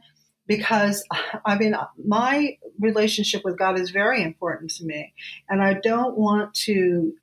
because 0.48 1.08
I 1.46 1.58
mean, 1.58 1.78
my 2.06 2.58
relationship 2.78 3.46
with 3.46 3.58
God 3.58 3.80
is 3.80 3.92
very 3.92 4.22
important 4.22 4.72
to 4.72 4.86
me. 4.86 5.14
And 5.48 5.64
I 5.64 5.76
don't 5.76 6.18
want 6.18 6.54
to 6.66 7.14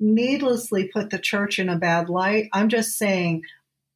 needlessly 0.00 0.88
put 0.88 1.10
the 1.10 1.18
church 1.18 1.58
in 1.58 1.68
a 1.68 1.76
bad 1.76 2.08
light. 2.08 2.48
I'm 2.54 2.70
just 2.70 2.96
saying, 2.96 3.42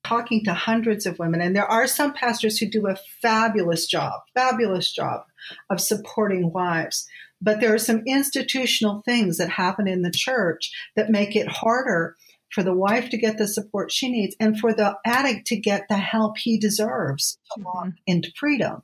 talking 0.05 0.45
to 0.45 0.53
hundreds 0.53 1.07
of 1.07 1.19
women, 1.19 1.41
and 1.41 1.57
there 1.57 1.65
are 1.65 1.87
some 1.87 2.13
pastors 2.13 2.59
who 2.59 2.67
do 2.67 2.87
a 2.87 2.99
fabulous 3.23 3.87
job, 3.87 4.21
fabulous 4.35 4.93
job 4.93 5.23
of 5.71 5.81
supporting 5.81 6.53
wives. 6.53 7.09
But 7.43 7.61
there 7.61 7.75
are 7.75 7.79
some 7.79 8.03
institutional 8.07 9.03
things 9.05 9.39
that 9.39 9.51
happen 9.51 9.89
in 9.89 10.03
the 10.03 10.13
church 10.13 10.71
that 10.97 11.11
make 11.11 11.35
it 11.35 11.49
harder 11.49 12.17
for 12.51 12.63
the 12.63 12.75
wife 12.75 13.11
to 13.11 13.17
get 13.17 13.39
the 13.39 13.49
support 13.49 13.91
she 13.91 14.11
needs 14.11 14.37
and 14.39 14.59
for 14.59 14.73
the 14.73 14.97
addict 15.05 15.47
to 15.49 15.57
get 15.57 15.89
the 15.89 15.97
help 15.97 16.39
he 16.39 16.59
deserves 16.59 17.39
to 17.55 17.63
walk 17.63 17.87
mm-hmm. 17.87 17.97
into 18.07 18.31
freedom. 18.39 18.83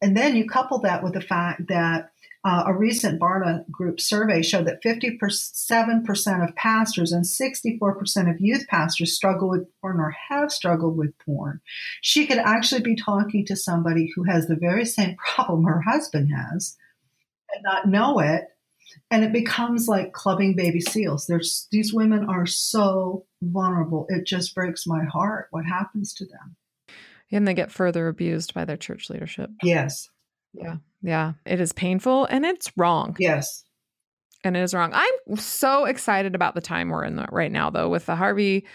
And 0.00 0.16
then 0.16 0.36
you 0.36 0.46
couple 0.46 0.78
that 0.80 1.02
with 1.02 1.14
the 1.14 1.20
fact 1.20 1.68
that 1.68 2.10
uh, 2.44 2.64
a 2.66 2.72
recent 2.72 3.20
Barna 3.20 3.68
Group 3.68 4.00
survey 4.00 4.42
showed 4.42 4.66
that 4.66 4.82
57% 4.82 6.48
of 6.48 6.54
pastors 6.54 7.10
and 7.10 7.24
64% 7.24 8.30
of 8.30 8.40
youth 8.40 8.66
pastors 8.68 9.14
struggle 9.14 9.48
with 9.48 9.66
porn 9.80 9.98
or 9.98 10.14
have 10.28 10.52
struggled 10.52 10.96
with 10.96 11.18
porn. 11.18 11.60
She 12.00 12.26
could 12.26 12.38
actually 12.38 12.82
be 12.82 12.94
talking 12.94 13.44
to 13.46 13.56
somebody 13.56 14.12
who 14.14 14.22
has 14.24 14.46
the 14.46 14.56
very 14.56 14.84
same 14.84 15.16
problem 15.34 15.64
her 15.64 15.82
husband 15.82 16.30
has 16.32 16.76
and 17.54 17.62
not 17.62 17.88
know 17.88 18.18
it. 18.20 18.44
And 19.10 19.24
it 19.24 19.32
becomes 19.32 19.86
like 19.86 20.12
clubbing 20.12 20.56
baby 20.56 20.80
seals. 20.80 21.26
There's, 21.26 21.68
these 21.70 21.92
women 21.92 22.26
are 22.28 22.46
so 22.46 23.26
vulnerable. 23.42 24.06
It 24.08 24.26
just 24.26 24.54
breaks 24.54 24.86
my 24.86 25.04
heart 25.04 25.48
what 25.50 25.64
happens 25.66 26.14
to 26.14 26.24
them. 26.24 26.56
And 27.30 27.46
they 27.46 27.54
get 27.54 27.70
further 27.70 28.08
abused 28.08 28.54
by 28.54 28.64
their 28.64 28.76
church 28.76 29.10
leadership. 29.10 29.50
Yes. 29.62 30.08
Yeah. 30.54 30.76
Yeah. 31.02 31.34
It 31.44 31.60
is 31.60 31.72
painful 31.72 32.24
and 32.26 32.46
it's 32.46 32.72
wrong. 32.76 33.16
Yes. 33.18 33.64
And 34.44 34.56
it 34.56 34.60
is 34.60 34.72
wrong. 34.72 34.92
I'm 34.94 35.36
so 35.36 35.84
excited 35.84 36.34
about 36.34 36.54
the 36.54 36.60
time 36.60 36.88
we're 36.88 37.04
in 37.04 37.26
right 37.30 37.52
now, 37.52 37.70
though, 37.70 37.88
with 37.88 38.06
the 38.06 38.16
Harvey 38.16 38.66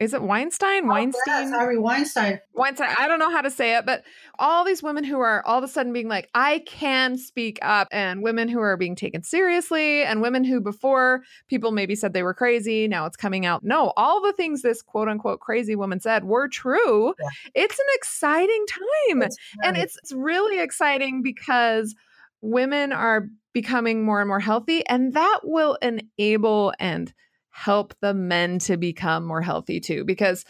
is 0.00 0.14
it 0.14 0.22
Weinstein? 0.22 0.84
Oh, 0.84 0.88
Weinstein? 0.88 1.50
Harvey 1.52 1.78
Weinstein. 1.78 2.40
Weinstein. 2.54 2.94
I 2.98 3.08
don't 3.08 3.18
know 3.18 3.30
how 3.30 3.40
to 3.40 3.50
say 3.50 3.76
it, 3.76 3.86
but 3.86 4.02
all 4.38 4.64
these 4.64 4.82
women 4.82 5.04
who 5.04 5.18
are 5.20 5.44
all 5.46 5.58
of 5.58 5.64
a 5.64 5.68
sudden 5.68 5.92
being 5.92 6.08
like, 6.08 6.28
I 6.34 6.60
can 6.66 7.18
speak 7.18 7.58
up, 7.62 7.88
and 7.90 8.22
women 8.22 8.48
who 8.48 8.60
are 8.60 8.76
being 8.76 8.96
taken 8.96 9.22
seriously, 9.22 10.02
and 10.02 10.20
women 10.20 10.44
who 10.44 10.60
before 10.60 11.22
people 11.48 11.72
maybe 11.72 11.94
said 11.94 12.12
they 12.12 12.22
were 12.22 12.34
crazy, 12.34 12.88
now 12.88 13.06
it's 13.06 13.16
coming 13.16 13.46
out. 13.46 13.64
No, 13.64 13.92
all 13.96 14.20
the 14.22 14.32
things 14.32 14.62
this 14.62 14.82
quote 14.82 15.08
unquote 15.08 15.40
crazy 15.40 15.76
woman 15.76 16.00
said 16.00 16.24
were 16.24 16.48
true. 16.48 17.14
Yeah. 17.18 17.28
It's 17.54 17.78
an 17.78 17.86
exciting 17.94 18.64
time. 19.10 19.22
And 19.62 19.76
it's, 19.76 19.96
it's 19.98 20.12
really 20.12 20.60
exciting 20.60 21.22
because 21.22 21.94
women 22.40 22.92
are 22.92 23.28
becoming 23.52 24.04
more 24.04 24.20
and 24.20 24.28
more 24.28 24.40
healthy, 24.40 24.86
and 24.86 25.14
that 25.14 25.40
will 25.44 25.78
enable 25.82 26.72
and 26.78 27.12
help 27.56 27.94
the 28.02 28.12
men 28.12 28.58
to 28.58 28.76
become 28.76 29.24
more 29.24 29.40
healthy 29.40 29.80
too 29.80 30.04
because 30.04 30.44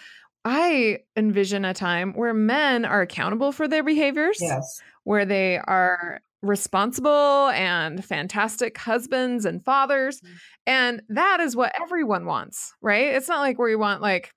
I 0.44 1.00
envision 1.16 1.64
a 1.64 1.72
time 1.72 2.12
where 2.14 2.34
men 2.34 2.84
are 2.84 3.00
accountable 3.00 3.52
for 3.52 3.68
their 3.68 3.84
behaviors, 3.84 4.38
yes. 4.40 4.80
where 5.04 5.24
they 5.24 5.58
are 5.58 6.20
responsible 6.42 7.48
and 7.48 8.04
fantastic 8.04 8.76
husbands 8.76 9.44
and 9.44 9.64
fathers. 9.64 10.20
Mm-hmm. 10.20 10.34
And 10.66 11.02
that 11.10 11.38
is 11.38 11.54
what 11.54 11.72
everyone 11.80 12.26
wants, 12.26 12.74
right? 12.80 13.14
It's 13.14 13.28
not 13.28 13.40
like 13.40 13.56
where 13.58 13.68
you 13.68 13.78
want 13.78 14.02
like 14.02 14.32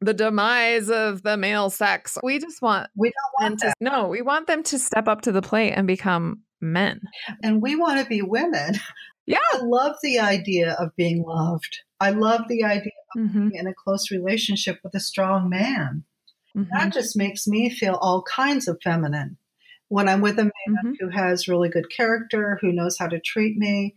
the 0.00 0.14
demise 0.14 0.90
of 0.90 1.22
the 1.22 1.36
male 1.36 1.70
sex. 1.70 2.18
We 2.22 2.40
just 2.40 2.60
want 2.62 2.90
we 2.96 3.10
don't 3.10 3.48
want 3.48 3.60
to 3.60 3.74
no, 3.80 4.08
we 4.08 4.22
want 4.22 4.48
them 4.48 4.64
to 4.64 4.78
step 4.78 5.06
up 5.06 5.22
to 5.22 5.32
the 5.32 5.42
plate 5.42 5.72
and 5.72 5.86
become 5.86 6.42
men. 6.60 7.00
And 7.44 7.62
we 7.62 7.76
want 7.76 8.00
to 8.00 8.06
be 8.06 8.22
women. 8.22 8.74
Yeah. 9.26 9.38
I 9.52 9.58
love 9.58 9.96
the 10.02 10.18
idea 10.18 10.72
of 10.78 10.96
being 10.96 11.22
loved. 11.22 11.80
I 12.00 12.10
love 12.10 12.42
the 12.48 12.64
idea 12.64 12.92
of 13.14 13.22
mm-hmm. 13.22 13.48
being 13.48 13.60
in 13.60 13.66
a 13.66 13.74
close 13.74 14.10
relationship 14.10 14.80
with 14.82 14.94
a 14.94 15.00
strong 15.00 15.48
man. 15.48 16.04
Mm-hmm. 16.56 16.70
That 16.72 16.92
just 16.92 17.16
makes 17.16 17.46
me 17.46 17.70
feel 17.70 17.98
all 18.00 18.22
kinds 18.22 18.68
of 18.68 18.80
feminine. 18.82 19.38
When 19.88 20.08
I'm 20.08 20.20
with 20.20 20.38
a 20.38 20.44
man 20.44 20.52
mm-hmm. 20.70 20.92
who 20.98 21.08
has 21.10 21.48
really 21.48 21.68
good 21.68 21.90
character, 21.94 22.58
who 22.60 22.72
knows 22.72 22.96
how 22.98 23.06
to 23.08 23.20
treat 23.20 23.56
me, 23.56 23.94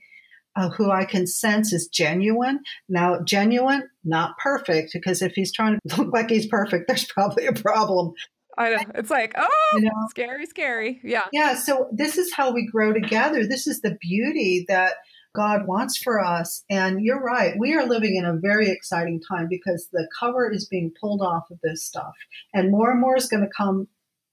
uh, 0.56 0.70
who 0.70 0.92
I 0.92 1.06
can 1.06 1.28
sense 1.28 1.74
is 1.74 1.88
genuine. 1.88 2.62
Now, 2.88 3.20
genuine, 3.22 3.90
not 4.04 4.38
perfect, 4.38 4.92
because 4.94 5.22
if 5.22 5.34
he's 5.34 5.52
trying 5.52 5.80
to 5.88 5.98
look 5.98 6.14
like 6.14 6.30
he's 6.30 6.48
perfect, 6.48 6.88
there's 6.88 7.06
probably 7.06 7.46
a 7.46 7.54
problem. 7.54 8.14
I 8.58 8.70
know. 8.70 8.80
It's 8.96 9.10
like, 9.10 9.34
oh, 9.38 9.50
you 9.74 9.82
know? 9.82 9.92
scary, 10.10 10.46
scary. 10.46 11.02
Yeah. 11.04 11.26
Yeah. 11.34 11.56
So, 11.56 11.90
this 11.92 12.18
is 12.18 12.34
how 12.34 12.54
we 12.54 12.66
grow 12.66 12.94
together. 12.94 13.46
This 13.46 13.68
is 13.68 13.82
the 13.82 13.98
beauty 14.00 14.64
that 14.70 14.94
God 15.36 15.68
wants 15.68 15.98
for 15.98 16.24
us. 16.24 16.64
And 16.70 17.02
you're 17.02 17.22
right, 17.22 17.56
we 17.58 17.74
are 17.76 17.86
living 17.86 18.16
in 18.16 18.26
a 18.26 18.38
very 18.40 18.70
exciting 18.70 19.22
time 19.22 19.48
because 19.50 19.88
the 19.92 20.08
cover 20.20 20.52
is 20.52 20.68
being 20.68 20.94
pulled 21.00 21.22
off 21.22 21.52
of 21.52 21.60
this 21.62 21.84
stuff, 21.84 22.14
and 22.54 22.72
more 22.72 22.92
and 22.92 23.02
more 23.02 23.18
is 23.18 23.28
going 23.28 23.44
to 23.44 23.50
come 23.56 23.88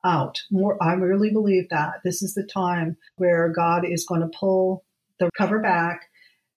out. 0.04 0.42
More, 0.50 0.82
I 0.82 0.94
really 0.94 1.30
believe 1.30 1.68
that 1.70 2.00
this 2.04 2.22
is 2.22 2.34
the 2.34 2.42
time 2.44 2.96
where 3.16 3.48
God 3.48 3.84
is 3.84 4.06
going 4.06 4.22
to 4.22 4.38
pull 4.38 4.84
the 5.18 5.30
cover 5.36 5.60
back 5.60 6.08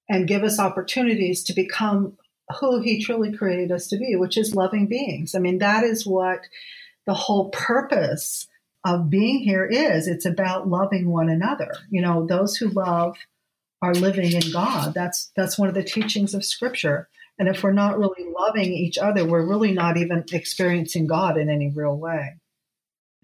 and 0.10 0.28
give 0.28 0.44
us 0.44 0.60
opportunities 0.60 1.44
to 1.44 1.54
become 1.54 2.18
who 2.60 2.82
He 2.82 3.04
truly 3.04 3.36
created 3.36 3.72
us 3.72 3.88
to 3.88 3.98
be, 3.98 4.16
which 4.16 4.38
is 4.38 4.56
loving 4.56 4.88
beings. 4.88 5.36
I 5.36 5.40
mean, 5.40 5.60
that 5.60 5.84
is 5.84 6.06
what 6.06 6.42
the 7.06 7.14
whole 7.14 7.50
purpose 7.50 8.48
of 8.86 9.10
being 9.10 9.40
here 9.40 9.66
is. 9.66 10.08
It's 10.08 10.26
about 10.26 10.68
loving 10.68 11.10
one 11.10 11.30
another. 11.30 11.72
You 11.90 12.02
know, 12.02 12.26
those 12.26 12.56
who 12.56 12.70
love 12.70 13.18
are 13.86 13.94
living 13.94 14.32
in 14.32 14.52
God. 14.52 14.94
That's 14.94 15.32
that's 15.36 15.58
one 15.58 15.70
of 15.70 15.76
the 15.76 15.84
teachings 15.84 16.34
of 16.34 16.44
Scripture. 16.44 17.08
And 17.38 17.48
if 17.48 17.64
we're 17.64 17.74
not 17.74 18.00
really 18.00 18.26
loving 18.38 18.74
each 18.74 18.98
other, 18.98 19.26
we're 19.26 19.46
really 19.46 19.74
not 19.74 19.98
even 19.98 20.24
experiencing 20.32 21.06
God 21.06 21.38
in 21.38 21.50
any 21.50 21.70
real 21.70 21.98
way. 21.98 22.38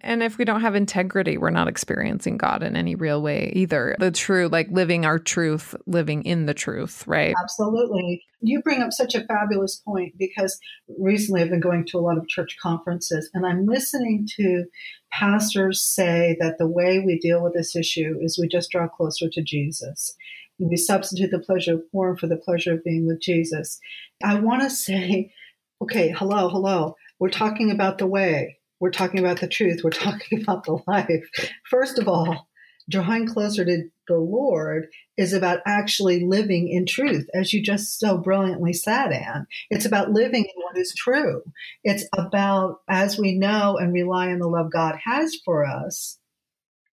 And 0.04 0.24
if 0.24 0.38
we 0.38 0.46
don't 0.46 0.62
have 0.62 0.76
integrity, 0.76 1.38
we're 1.38 1.52
not 1.52 1.68
experiencing 1.68 2.38
God 2.38 2.64
in 2.64 2.76
any 2.76 2.96
real 2.96 3.22
way 3.22 3.52
either. 3.56 3.96
The 4.00 4.12
true, 4.12 4.48
like 4.48 4.68
living 4.72 5.06
our 5.06 5.20
truth, 5.20 5.76
living 5.86 6.24
in 6.24 6.48
the 6.48 6.54
truth, 6.54 7.06
right? 7.06 7.36
Absolutely. 7.42 8.24
You 8.42 8.62
bring 8.64 8.82
up 8.82 8.92
such 8.92 9.14
a 9.14 9.24
fabulous 9.24 9.76
point 9.76 10.16
because 10.18 10.60
recently 10.98 11.42
I've 11.42 11.52
been 11.52 11.60
going 11.60 11.86
to 11.88 12.00
a 12.00 12.02
lot 12.02 12.18
of 12.18 12.28
church 12.28 12.58
conferences 12.62 13.30
and 13.34 13.46
I'm 13.46 13.68
listening 13.68 14.28
to 14.38 14.66
pastors 15.12 15.82
say 15.82 16.36
that 16.40 16.58
the 16.58 16.68
way 16.68 17.00
we 17.06 17.20
deal 17.20 17.44
with 17.44 17.54
this 17.54 17.76
issue 17.76 18.18
is 18.22 18.40
we 18.40 18.48
just 18.48 18.72
draw 18.72 18.88
closer 18.88 19.30
to 19.30 19.42
Jesus. 19.44 20.16
We 20.62 20.78
substitute 20.78 21.32
the 21.32 21.40
pleasure 21.40 21.76
of 21.76 21.92
porn 21.92 22.18
for 22.18 22.28
the 22.28 22.38
pleasure 22.38 22.74
of 22.74 22.84
being 22.84 23.08
with 23.08 23.22
Jesus. 23.22 23.80
I 24.24 24.40
want 24.40 24.62
to 24.62 24.70
say, 24.70 25.34
okay, 25.82 26.10
hello, 26.10 26.50
hello. 26.50 26.96
We're 27.20 27.30
talking 27.30 27.72
about 27.72 27.98
the 27.98 28.08
way. 28.08 28.60
We're 28.80 28.92
talking 28.92 29.20
about 29.20 29.40
the 29.40 29.48
truth. 29.48 29.82
We're 29.84 29.90
talking 29.92 30.42
about 30.42 30.66
the 30.66 30.80
life. 30.88 31.30
First 31.70 31.98
of 31.98 32.08
all, 32.08 32.48
drawing 32.90 33.28
closer 33.28 33.66
to 33.66 33.90
the 34.08 34.18
Lord 34.18 34.88
is 35.18 35.34
about 35.34 35.62
actually 35.66 36.26
living 36.26 36.68
in 36.68 36.86
truth, 36.86 37.28
as 37.34 37.54
you 37.54 37.64
just 37.64 38.00
so 38.00 38.18
brilliantly 38.18 38.74
said, 38.74 39.12
Anne. 39.12 39.48
It's 39.70 39.86
about 39.86 40.12
living 40.12 40.44
in 40.44 40.64
what 40.64 40.78
is 40.78 40.94
true. 40.96 41.42
It's 41.84 42.06
about, 42.18 42.78
as 42.90 43.18
we 43.18 43.38
know 43.38 43.78
and 43.78 43.94
rely 43.94 44.28
on 44.32 44.40
the 44.40 44.48
love 44.48 44.72
God 44.72 44.96
has 45.06 45.36
for 45.44 45.66
us, 45.66 46.20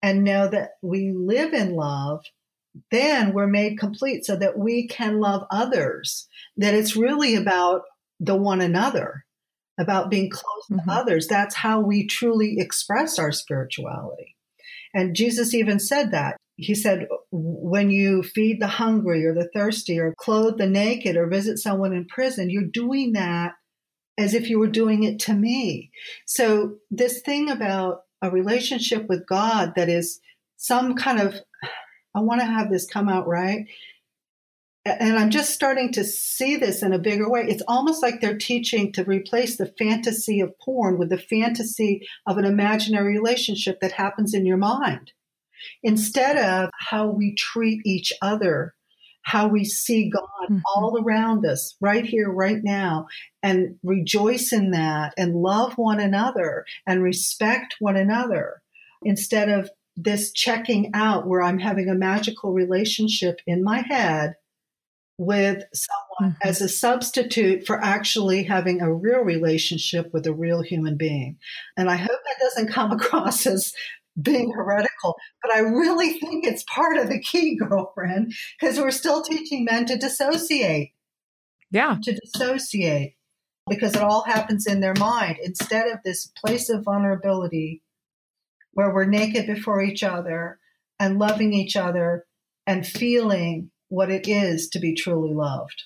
and 0.01 0.23
know 0.23 0.49
that 0.49 0.71
we 0.81 1.13
live 1.15 1.53
in 1.53 1.75
love, 1.75 2.23
then 2.91 3.33
we're 3.33 3.47
made 3.47 3.77
complete 3.77 4.25
so 4.25 4.35
that 4.35 4.57
we 4.57 4.87
can 4.87 5.19
love 5.19 5.45
others. 5.51 6.27
That 6.57 6.73
it's 6.73 6.95
really 6.95 7.35
about 7.35 7.83
the 8.19 8.35
one 8.35 8.61
another, 8.61 9.25
about 9.79 10.09
being 10.09 10.29
close 10.29 10.65
mm-hmm. 10.71 10.89
to 10.89 10.95
others. 10.95 11.27
That's 11.27 11.55
how 11.55 11.81
we 11.81 12.07
truly 12.07 12.55
express 12.59 13.19
our 13.19 13.31
spirituality. 13.31 14.35
And 14.93 15.15
Jesus 15.15 15.53
even 15.53 15.79
said 15.79 16.11
that. 16.11 16.37
He 16.55 16.75
said, 16.75 17.07
when 17.31 17.89
you 17.89 18.21
feed 18.21 18.61
the 18.61 18.67
hungry 18.67 19.25
or 19.25 19.33
the 19.33 19.49
thirsty 19.55 19.99
or 19.99 20.13
clothe 20.15 20.59
the 20.59 20.67
naked 20.67 21.17
or 21.17 21.27
visit 21.27 21.57
someone 21.57 21.93
in 21.93 22.05
prison, 22.05 22.51
you're 22.51 22.63
doing 22.63 23.13
that 23.13 23.53
as 24.19 24.35
if 24.35 24.49
you 24.49 24.59
were 24.59 24.67
doing 24.67 25.03
it 25.03 25.19
to 25.21 25.33
me. 25.33 25.89
So, 26.27 26.75
this 26.91 27.21
thing 27.21 27.49
about 27.49 28.01
a 28.21 28.29
relationship 28.29 29.07
with 29.09 29.25
God 29.27 29.73
that 29.75 29.89
is 29.89 30.19
some 30.57 30.95
kind 30.95 31.19
of 31.19 31.35
I 32.15 32.21
want 32.21 32.41
to 32.41 32.45
have 32.45 32.69
this 32.69 32.85
come 32.85 33.09
out 33.09 33.27
right. 33.27 33.67
And 34.85 35.17
I'm 35.17 35.29
just 35.29 35.53
starting 35.53 35.93
to 35.93 36.03
see 36.03 36.57
this 36.57 36.83
in 36.83 36.91
a 36.91 36.99
bigger 36.99 37.29
way. 37.29 37.45
It's 37.47 37.63
almost 37.67 38.03
like 38.03 38.19
they're 38.19 38.37
teaching 38.37 38.91
to 38.93 39.05
replace 39.05 39.55
the 39.55 39.73
fantasy 39.79 40.41
of 40.41 40.59
porn 40.59 40.99
with 40.99 41.09
the 41.09 41.17
fantasy 41.17 42.05
of 42.27 42.37
an 42.37 42.43
imaginary 42.43 43.13
relationship 43.13 43.79
that 43.79 43.93
happens 43.93 44.33
in 44.33 44.45
your 44.45 44.57
mind. 44.57 45.13
Instead 45.83 46.37
of 46.37 46.69
how 46.77 47.07
we 47.07 47.33
treat 47.35 47.79
each 47.85 48.11
other, 48.21 48.73
how 49.21 49.47
we 49.47 49.63
see 49.63 50.09
God 50.09 50.23
mm-hmm. 50.43 50.57
all 50.75 51.01
around 51.01 51.45
us, 51.45 51.75
right 51.79 52.05
here, 52.05 52.29
right 52.29 52.61
now, 52.61 53.07
and 53.41 53.77
rejoice 53.83 54.51
in 54.51 54.71
that 54.71 55.13
and 55.17 55.33
love 55.33 55.77
one 55.77 56.01
another 56.01 56.65
and 56.85 57.01
respect 57.01 57.77
one 57.79 57.95
another 57.95 58.61
instead 59.01 59.47
of 59.47 59.69
this 59.95 60.31
checking 60.31 60.91
out 60.93 61.27
where 61.27 61.41
I'm 61.41 61.59
having 61.59 61.89
a 61.89 61.95
magical 61.95 62.51
relationship 62.51 63.39
in 63.45 63.63
my 63.63 63.79
head 63.79 64.35
with 65.17 65.63
someone 65.73 66.33
mm-hmm. 66.33 66.47
as 66.47 66.61
a 66.61 66.69
substitute 66.69 67.65
for 67.65 67.79
actually 67.81 68.43
having 68.43 68.81
a 68.81 68.93
real 68.93 69.21
relationship 69.21 70.11
with 70.13 70.25
a 70.25 70.33
real 70.33 70.61
human 70.61 70.97
being. 70.97 71.37
And 71.77 71.89
I 71.89 71.95
hope 71.95 72.09
that 72.09 72.39
doesn't 72.39 72.73
come 72.73 72.91
across 72.99 73.45
as 73.45 73.73
being 74.19 74.51
heretical, 74.51 75.15
but 75.41 75.53
I 75.53 75.59
really 75.59 76.13
think 76.13 76.45
it's 76.45 76.63
part 76.63 76.97
of 76.97 77.09
the 77.09 77.19
key, 77.19 77.55
girlfriend, 77.69 78.33
because 78.59 78.79
we're 78.79 78.91
still 78.91 79.23
teaching 79.23 79.65
men 79.65 79.85
to 79.87 79.97
dissociate. 79.97 80.93
Yeah. 81.71 81.97
To 82.03 82.19
dissociate 82.19 83.15
because 83.69 83.95
it 83.95 84.01
all 84.01 84.23
happens 84.23 84.67
in 84.67 84.81
their 84.81 84.93
mind 84.95 85.37
instead 85.43 85.87
of 85.87 85.99
this 86.03 86.27
place 86.27 86.69
of 86.69 86.83
vulnerability 86.83 87.81
where 88.73 88.93
we're 88.93 89.05
naked 89.05 89.47
before 89.47 89.81
each 89.81 90.03
other 90.03 90.59
and 90.99 91.19
loving 91.19 91.53
each 91.53 91.75
other 91.75 92.25
and 92.65 92.85
feeling 92.85 93.71
what 93.89 94.09
it 94.09 94.27
is 94.27 94.69
to 94.69 94.79
be 94.79 94.95
truly 94.95 95.33
loved. 95.33 95.83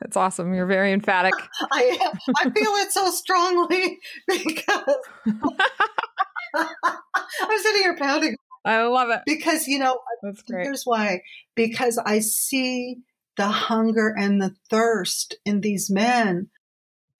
That's 0.00 0.16
awesome. 0.16 0.54
You're 0.54 0.66
very 0.66 0.92
emphatic. 0.92 1.34
I 1.72 1.98
am. 2.02 2.18
I 2.36 2.50
feel 2.50 2.72
it 2.76 2.92
so 2.92 3.10
strongly 3.10 3.98
because 4.28 4.96
I'm 6.54 7.58
sitting 7.58 7.82
here 7.82 7.96
pounding. 7.96 8.36
I 8.64 8.82
love 8.82 9.10
it. 9.10 9.20
Because, 9.26 9.66
you 9.66 9.78
know, 9.78 9.98
That's 10.22 10.42
great. 10.42 10.64
here's 10.64 10.84
why. 10.84 11.22
Because 11.54 11.98
I 11.98 12.18
see 12.20 12.98
the 13.36 13.46
hunger 13.46 14.14
and 14.16 14.40
the 14.40 14.54
thirst 14.68 15.36
in 15.44 15.60
these 15.60 15.88
men 15.90 16.50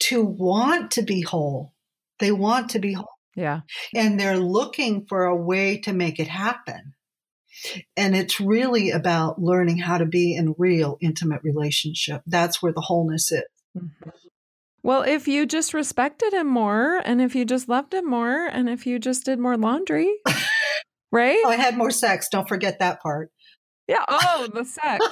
to 0.00 0.22
want 0.22 0.90
to 0.92 1.02
be 1.02 1.22
whole. 1.22 1.72
They 2.18 2.33
want 2.33 2.70
to 2.70 2.78
be 2.78 2.92
whole. 2.92 3.17
Yeah. 3.38 3.61
And 3.94 4.18
they're 4.18 4.37
looking 4.37 5.07
for 5.07 5.24
a 5.24 5.37
way 5.37 5.79
to 5.83 5.92
make 5.92 6.18
it 6.18 6.27
happen. 6.27 6.94
And 7.96 8.16
it's 8.16 8.40
really 8.40 8.90
about 8.90 9.40
learning 9.40 9.79
how 9.79 9.98
to 9.98 10.07
be 10.07 10.35
in 10.35 10.57
real 10.59 10.98
intimate 11.01 11.42
relationship. 11.44 12.22
That's 12.27 12.61
where 12.61 12.72
the 12.72 12.81
wholeness 12.81 13.31
is. 13.31 13.42
Mm-hmm. 13.77 14.11
Well, 14.83 15.03
if 15.03 15.29
you 15.29 15.46
just 15.46 15.72
respected 15.72 16.33
him 16.33 16.48
more 16.48 17.01
and 17.05 17.20
if 17.20 17.35
you 17.37 17.44
just 17.44 17.68
loved 17.68 17.94
him 17.94 18.09
more 18.09 18.46
and 18.46 18.68
if 18.68 18.87
you 18.87 18.98
just 18.98 19.24
did 19.24 19.38
more 19.38 19.57
laundry, 19.57 20.12
right? 21.12 21.40
Oh, 21.44 21.51
I 21.51 21.57
had 21.57 21.77
more 21.77 21.90
sex. 21.90 22.29
Don't 22.29 22.48
forget 22.48 22.81
that 22.81 23.01
part. 23.01 23.31
Yeah. 23.87 24.05
Oh, 24.09 24.48
the 24.53 24.64
sex. 24.64 25.05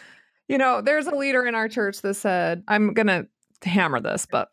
you 0.48 0.58
know, 0.58 0.82
there's 0.82 1.06
a 1.06 1.14
leader 1.14 1.46
in 1.46 1.54
our 1.54 1.68
church 1.68 2.02
that 2.02 2.14
said, 2.14 2.62
I'm 2.68 2.92
going 2.92 3.06
to 3.06 3.26
hammer 3.62 4.00
this, 4.00 4.26
but 4.30 4.48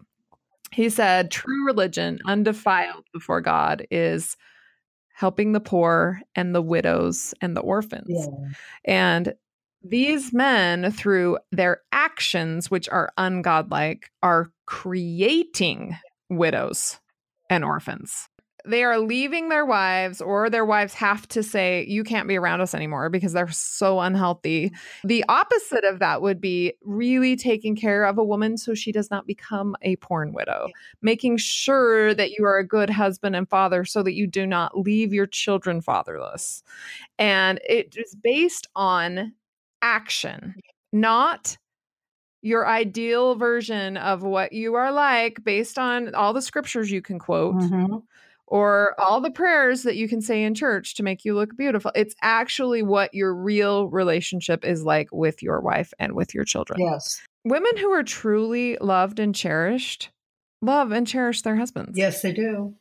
he 0.72 0.90
said, 0.90 1.32
true 1.32 1.66
religion, 1.66 2.20
undefiled 2.26 3.06
before 3.14 3.42
God, 3.42 3.86
is 3.90 4.36
helping 5.14 5.52
the 5.52 5.60
poor 5.60 6.22
and 6.36 6.54
the 6.54 6.62
widows 6.62 7.34
and 7.42 7.56
the 7.56 7.62
orphans. 7.62 8.08
Yeah. 8.10 8.50
And 8.86 9.34
these 9.84 10.34
men, 10.34 10.92
through 10.92 11.38
their 11.52 11.82
actions, 11.92 12.70
which 12.70 12.90
are 12.90 13.12
ungodlike, 13.18 14.04
are 14.22 14.52
creating 14.66 15.98
widows 16.30 17.00
and 17.50 17.64
orphans 17.64 18.28
they 18.68 18.84
are 18.84 19.00
leaving 19.00 19.50
their 19.50 19.66
wives 19.66 20.22
or 20.22 20.50
their 20.50 20.66
wives 20.66 20.94
have 20.94 21.28
to 21.30 21.42
say 21.42 21.86
you 21.88 22.04
can't 22.04 22.28
be 22.28 22.38
around 22.38 22.62
us 22.62 22.74
anymore 22.74 23.10
because 23.10 23.34
they're 23.34 23.50
so 23.50 24.00
unhealthy. 24.00 24.72
The 25.04 25.24
opposite 25.30 25.84
of 25.84 26.00
that 26.00 26.22
would 26.22 26.42
be 26.42 26.74
really 26.84 27.36
taking 27.36 27.76
care 27.76 28.06
of 28.06 28.18
a 28.18 28.24
woman 28.24 28.58
so 28.58 28.74
she 28.74 28.92
does 28.92 29.10
not 29.10 29.26
become 29.26 29.76
a 29.82 29.96
porn 29.98 30.34
widow. 30.34 30.68
Making 31.02 31.38
sure 31.38 32.14
that 32.14 32.32
you 32.32 32.46
are 32.46 32.58
a 32.58 32.68
good 32.68 32.90
husband 32.90 33.36
and 33.36 33.50
father 33.50 33.86
so 33.86 34.04
that 34.04 34.14
you 34.14 34.28
do 34.28 34.46
not 34.46 34.78
leave 34.78 35.14
your 35.14 35.28
children 35.28 35.82
fatherless. 35.82 36.64
And 37.18 37.60
it 37.68 37.96
is 37.98 38.16
based 38.16 38.68
on 38.76 39.34
action 39.82 40.56
not 40.94 41.58
your 42.42 42.68
ideal 42.68 43.36
version 43.36 43.98
of 43.98 44.24
what 44.24 44.54
you 44.54 44.76
are 44.76 44.92
like 44.92 45.44
based 45.44 45.78
on 45.78 46.14
all 46.16 46.34
the 46.34 46.42
scriptures 46.42 46.92
you 46.92 47.02
can 47.02 47.20
quote. 47.20 47.56
Mm-hmm 47.56 47.98
or 48.48 48.96
all 49.00 49.20
the 49.20 49.30
prayers 49.30 49.84
that 49.84 49.98
you 49.98 50.08
can 50.08 50.22
say 50.22 50.44
in 50.44 50.56
church 50.56 50.96
to 50.96 51.04
make 51.04 51.26
you 51.26 51.36
look 51.36 51.56
beautiful. 51.58 51.92
It's 51.94 52.16
actually 52.22 52.82
what 52.82 53.14
your 53.14 53.36
real 53.36 53.90
relationship 53.90 54.66
is 54.66 54.84
like 54.84 55.10
with 55.12 55.44
your 55.44 55.60
wife 55.60 55.94
and 56.00 56.14
with 56.14 56.34
your 56.34 56.46
children. 56.46 56.80
Yes. 56.80 57.22
Women 57.44 57.78
who 57.78 57.92
are 57.92 58.04
truly 58.04 58.78
loved 58.80 59.20
and 59.20 59.36
cherished 59.36 60.10
love 60.62 60.92
and 60.92 61.06
cherish 61.06 61.42
their 61.42 61.58
husbands. 61.58 61.98
Yes, 61.98 62.22
they 62.22 62.32
do. 62.32 62.74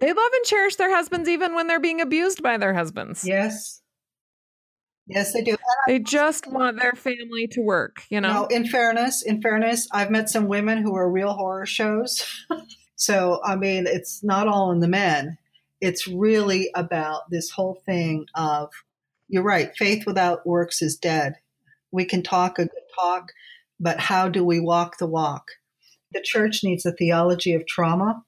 They 0.00 0.12
love 0.12 0.32
and 0.32 0.44
cherish 0.44 0.76
their 0.76 0.90
husbands 0.90 1.28
even 1.28 1.54
when 1.54 1.66
they're 1.68 1.78
being 1.78 2.00
abused 2.00 2.42
by 2.42 2.56
their 2.56 2.74
husbands. 2.74 3.24
Yes. 3.24 3.82
Yes, 5.06 5.32
they 5.32 5.42
do. 5.42 5.56
They 5.86 5.98
just 5.98 6.46
want 6.46 6.80
their 6.80 6.92
family 6.92 7.46
to 7.48 7.60
work, 7.60 8.04
you 8.08 8.20
know. 8.20 8.32
No, 8.32 8.46
in 8.46 8.66
fairness, 8.66 9.22
in 9.22 9.42
fairness, 9.42 9.88
I've 9.92 10.10
met 10.10 10.30
some 10.30 10.46
women 10.46 10.82
who 10.82 10.94
are 10.94 11.10
real 11.10 11.32
horror 11.32 11.66
shows. 11.66 12.24
So, 13.02 13.40
I 13.42 13.56
mean, 13.56 13.88
it's 13.88 14.22
not 14.22 14.46
all 14.46 14.70
in 14.70 14.78
the 14.78 14.86
men. 14.86 15.36
It's 15.80 16.06
really 16.06 16.70
about 16.76 17.30
this 17.30 17.50
whole 17.50 17.82
thing 17.84 18.26
of, 18.36 18.70
you're 19.28 19.42
right, 19.42 19.76
faith 19.76 20.06
without 20.06 20.46
works 20.46 20.80
is 20.80 20.96
dead. 20.96 21.34
We 21.90 22.04
can 22.04 22.22
talk 22.22 22.60
a 22.60 22.66
good 22.66 22.82
talk, 22.94 23.32
but 23.80 23.98
how 23.98 24.28
do 24.28 24.44
we 24.44 24.60
walk 24.60 24.98
the 24.98 25.08
walk? 25.08 25.48
The 26.12 26.22
church 26.22 26.62
needs 26.62 26.86
a 26.86 26.92
theology 26.92 27.54
of 27.54 27.66
trauma 27.66 28.22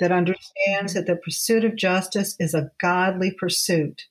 that 0.00 0.10
understands 0.10 0.94
that 0.94 1.06
the 1.06 1.14
pursuit 1.14 1.64
of 1.64 1.76
justice 1.76 2.34
is 2.40 2.52
a 2.52 2.72
godly 2.80 3.30
pursuit 3.30 4.06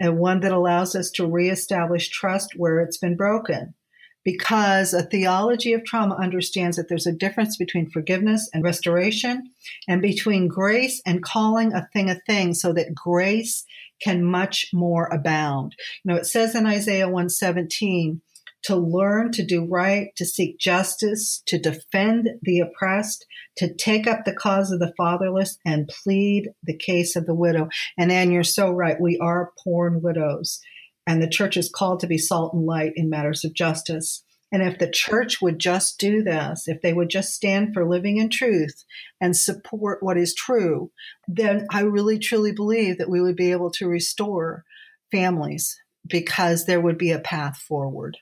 and 0.00 0.16
one 0.16 0.40
that 0.40 0.52
allows 0.52 0.96
us 0.96 1.10
to 1.10 1.26
reestablish 1.26 2.08
trust 2.08 2.54
where 2.56 2.80
it's 2.80 2.96
been 2.96 3.14
broken 3.14 3.74
because 4.24 4.92
a 4.92 5.02
theology 5.02 5.72
of 5.72 5.84
trauma 5.84 6.16
understands 6.16 6.76
that 6.76 6.88
there's 6.88 7.06
a 7.06 7.12
difference 7.12 7.56
between 7.56 7.90
forgiveness 7.90 8.48
and 8.52 8.62
restoration 8.62 9.50
and 9.88 10.02
between 10.02 10.48
grace 10.48 11.00
and 11.06 11.22
calling 11.22 11.72
a 11.72 11.88
thing 11.92 12.10
a 12.10 12.20
thing 12.26 12.54
so 12.54 12.72
that 12.72 12.94
grace 12.94 13.64
can 14.02 14.24
much 14.24 14.70
more 14.72 15.06
abound. 15.06 15.74
You 16.04 16.12
know, 16.12 16.18
it 16.18 16.26
says 16.26 16.54
in 16.54 16.66
Isaiah 16.66 17.06
117, 17.06 18.20
to 18.62 18.76
learn 18.76 19.32
to 19.32 19.44
do 19.44 19.64
right, 19.64 20.14
to 20.16 20.26
seek 20.26 20.58
justice, 20.58 21.42
to 21.46 21.58
defend 21.58 22.28
the 22.42 22.60
oppressed, 22.60 23.24
to 23.56 23.72
take 23.72 24.06
up 24.06 24.24
the 24.24 24.34
cause 24.34 24.70
of 24.70 24.80
the 24.80 24.92
fatherless 24.96 25.58
and 25.64 25.88
plead 25.88 26.50
the 26.62 26.76
case 26.76 27.16
of 27.16 27.26
the 27.26 27.34
widow. 27.34 27.68
And 27.96 28.12
Anne, 28.12 28.30
you're 28.30 28.44
so 28.44 28.70
right. 28.70 29.00
We 29.00 29.18
are 29.18 29.52
porn 29.62 30.02
widows. 30.02 30.60
And 31.06 31.22
the 31.22 31.28
church 31.28 31.56
is 31.56 31.70
called 31.74 32.00
to 32.00 32.06
be 32.06 32.18
salt 32.18 32.54
and 32.54 32.66
light 32.66 32.92
in 32.96 33.10
matters 33.10 33.44
of 33.44 33.54
justice. 33.54 34.22
And 34.52 34.62
if 34.62 34.78
the 34.78 34.90
church 34.90 35.40
would 35.40 35.58
just 35.58 35.98
do 35.98 36.22
this, 36.22 36.66
if 36.66 36.82
they 36.82 36.92
would 36.92 37.08
just 37.08 37.34
stand 37.34 37.72
for 37.72 37.88
living 37.88 38.16
in 38.16 38.30
truth 38.30 38.84
and 39.20 39.36
support 39.36 40.02
what 40.02 40.18
is 40.18 40.34
true, 40.34 40.90
then 41.28 41.66
I 41.70 41.82
really 41.82 42.18
truly 42.18 42.52
believe 42.52 42.98
that 42.98 43.10
we 43.10 43.20
would 43.20 43.36
be 43.36 43.52
able 43.52 43.70
to 43.72 43.88
restore 43.88 44.64
families 45.12 45.80
because 46.06 46.66
there 46.66 46.80
would 46.80 46.98
be 46.98 47.12
a 47.12 47.20
path 47.20 47.58
forward. 47.58 48.18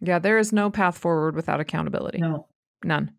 Yeah, 0.00 0.18
there 0.18 0.38
is 0.38 0.52
no 0.52 0.70
path 0.70 0.96
forward 0.96 1.34
without 1.34 1.60
accountability. 1.60 2.18
No. 2.18 2.46
None. 2.84 3.12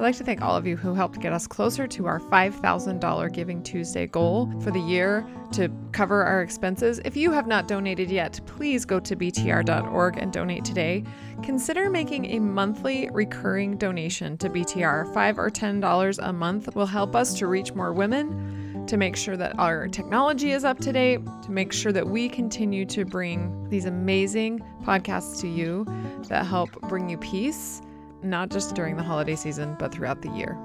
I'd 0.02 0.06
like 0.06 0.16
to 0.16 0.24
thank 0.24 0.42
all 0.42 0.58
of 0.58 0.66
you 0.66 0.76
who 0.76 0.96
helped 0.96 1.20
get 1.20 1.32
us 1.32 1.46
closer 1.46 1.86
to 1.86 2.08
our 2.08 2.20
$5,000 2.20 3.34
Giving 3.34 3.62
Tuesday 3.62 4.08
goal 4.08 4.52
for 4.62 4.72
the 4.72 4.80
year 4.80 5.24
to 5.52 5.70
cover 5.92 6.24
our 6.24 6.42
expenses. 6.42 7.00
If 7.06 7.16
you 7.16 7.32
have 7.32 7.46
not 7.46 7.68
donated 7.68 8.10
yet, 8.10 8.40
please 8.48 8.84
go 8.84 9.00
to 9.00 9.16
btr.org 9.16 10.18
and 10.18 10.34
donate 10.34 10.66
today. 10.66 11.04
Consider 11.44 11.88
making 11.92 12.32
a 12.32 12.40
monthly 12.40 13.12
recurring 13.12 13.78
donation 13.78 14.40
to 14.40 14.50
BTR. 14.50 15.14
5 15.14 15.38
or 15.38 15.52
$10 15.52 16.28
a 16.28 16.34
month 16.34 16.76
will 16.76 16.88
help 16.88 17.16
us 17.16 17.38
to 17.38 17.46
reach 17.46 17.74
more 17.74 17.94
women, 17.94 18.88
to 18.88 18.98
make 18.98 19.16
sure 19.16 19.38
that 19.38 19.54
our 19.60 19.88
technology 19.88 20.52
is 20.52 20.66
up 20.66 20.80
to 20.80 20.92
date, 20.92 21.20
to 21.44 21.52
make 21.52 21.72
sure 21.72 21.92
that 21.92 22.08
we 22.08 22.28
continue 22.28 22.88
to 22.88 23.06
bring 23.06 23.70
these 23.70 23.86
amazing 23.86 24.64
podcasts 24.84 25.40
to 25.42 25.48
you 25.48 25.86
that 26.28 26.48
help 26.48 26.72
bring 26.90 27.08
you 27.08 27.20
peace 27.20 27.84
not 28.24 28.50
just 28.50 28.76
during 28.76 28.98
the 28.98 29.04
holiday 29.04 29.36
season, 29.36 29.76
but 29.80 29.92
throughout 29.92 30.22
the 30.22 30.30
year. 30.32 30.58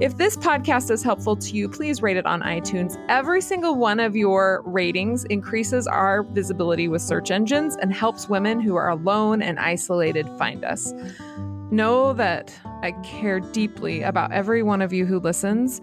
If 0.00 0.16
this 0.18 0.36
podcast 0.36 0.90
is 0.90 1.02
helpful 1.02 1.36
to 1.36 1.56
you, 1.56 1.68
please 1.68 2.02
rate 2.02 2.16
it 2.16 2.26
on 2.26 2.42
iTunes. 2.42 3.02
Every 3.08 3.40
single 3.40 3.74
one 3.74 4.00
of 4.00 4.14
your 4.14 4.62
ratings 4.66 5.24
increases 5.24 5.86
our 5.86 6.22
visibility 6.22 6.88
with 6.88 7.02
search 7.02 7.30
engines 7.30 7.76
and 7.76 7.92
helps 7.92 8.28
women 8.28 8.60
who 8.60 8.76
are 8.76 8.90
alone 8.90 9.42
and 9.42 9.58
isolated 9.58 10.28
find 10.38 10.64
us. 10.64 10.92
Know 11.70 12.12
that 12.14 12.54
I 12.82 12.92
care 13.02 13.40
deeply 13.40 14.02
about 14.02 14.32
every 14.32 14.62
one 14.62 14.82
of 14.82 14.92
you 14.92 15.06
who 15.06 15.18
listens, 15.18 15.80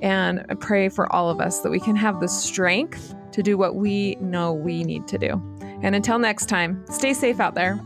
and 0.00 0.44
I 0.48 0.54
pray 0.54 0.88
for 0.88 1.12
all 1.12 1.30
of 1.30 1.40
us 1.40 1.60
that 1.60 1.70
we 1.70 1.80
can 1.80 1.96
have 1.96 2.20
the 2.20 2.28
strength 2.28 3.14
to 3.32 3.42
do 3.42 3.58
what 3.58 3.74
we 3.74 4.14
know 4.20 4.52
we 4.52 4.84
need 4.84 5.08
to 5.08 5.18
do. 5.18 5.42
And 5.82 5.94
until 5.94 6.18
next 6.18 6.48
time, 6.48 6.84
stay 6.88 7.12
safe 7.12 7.40
out 7.40 7.54
there. 7.54 7.80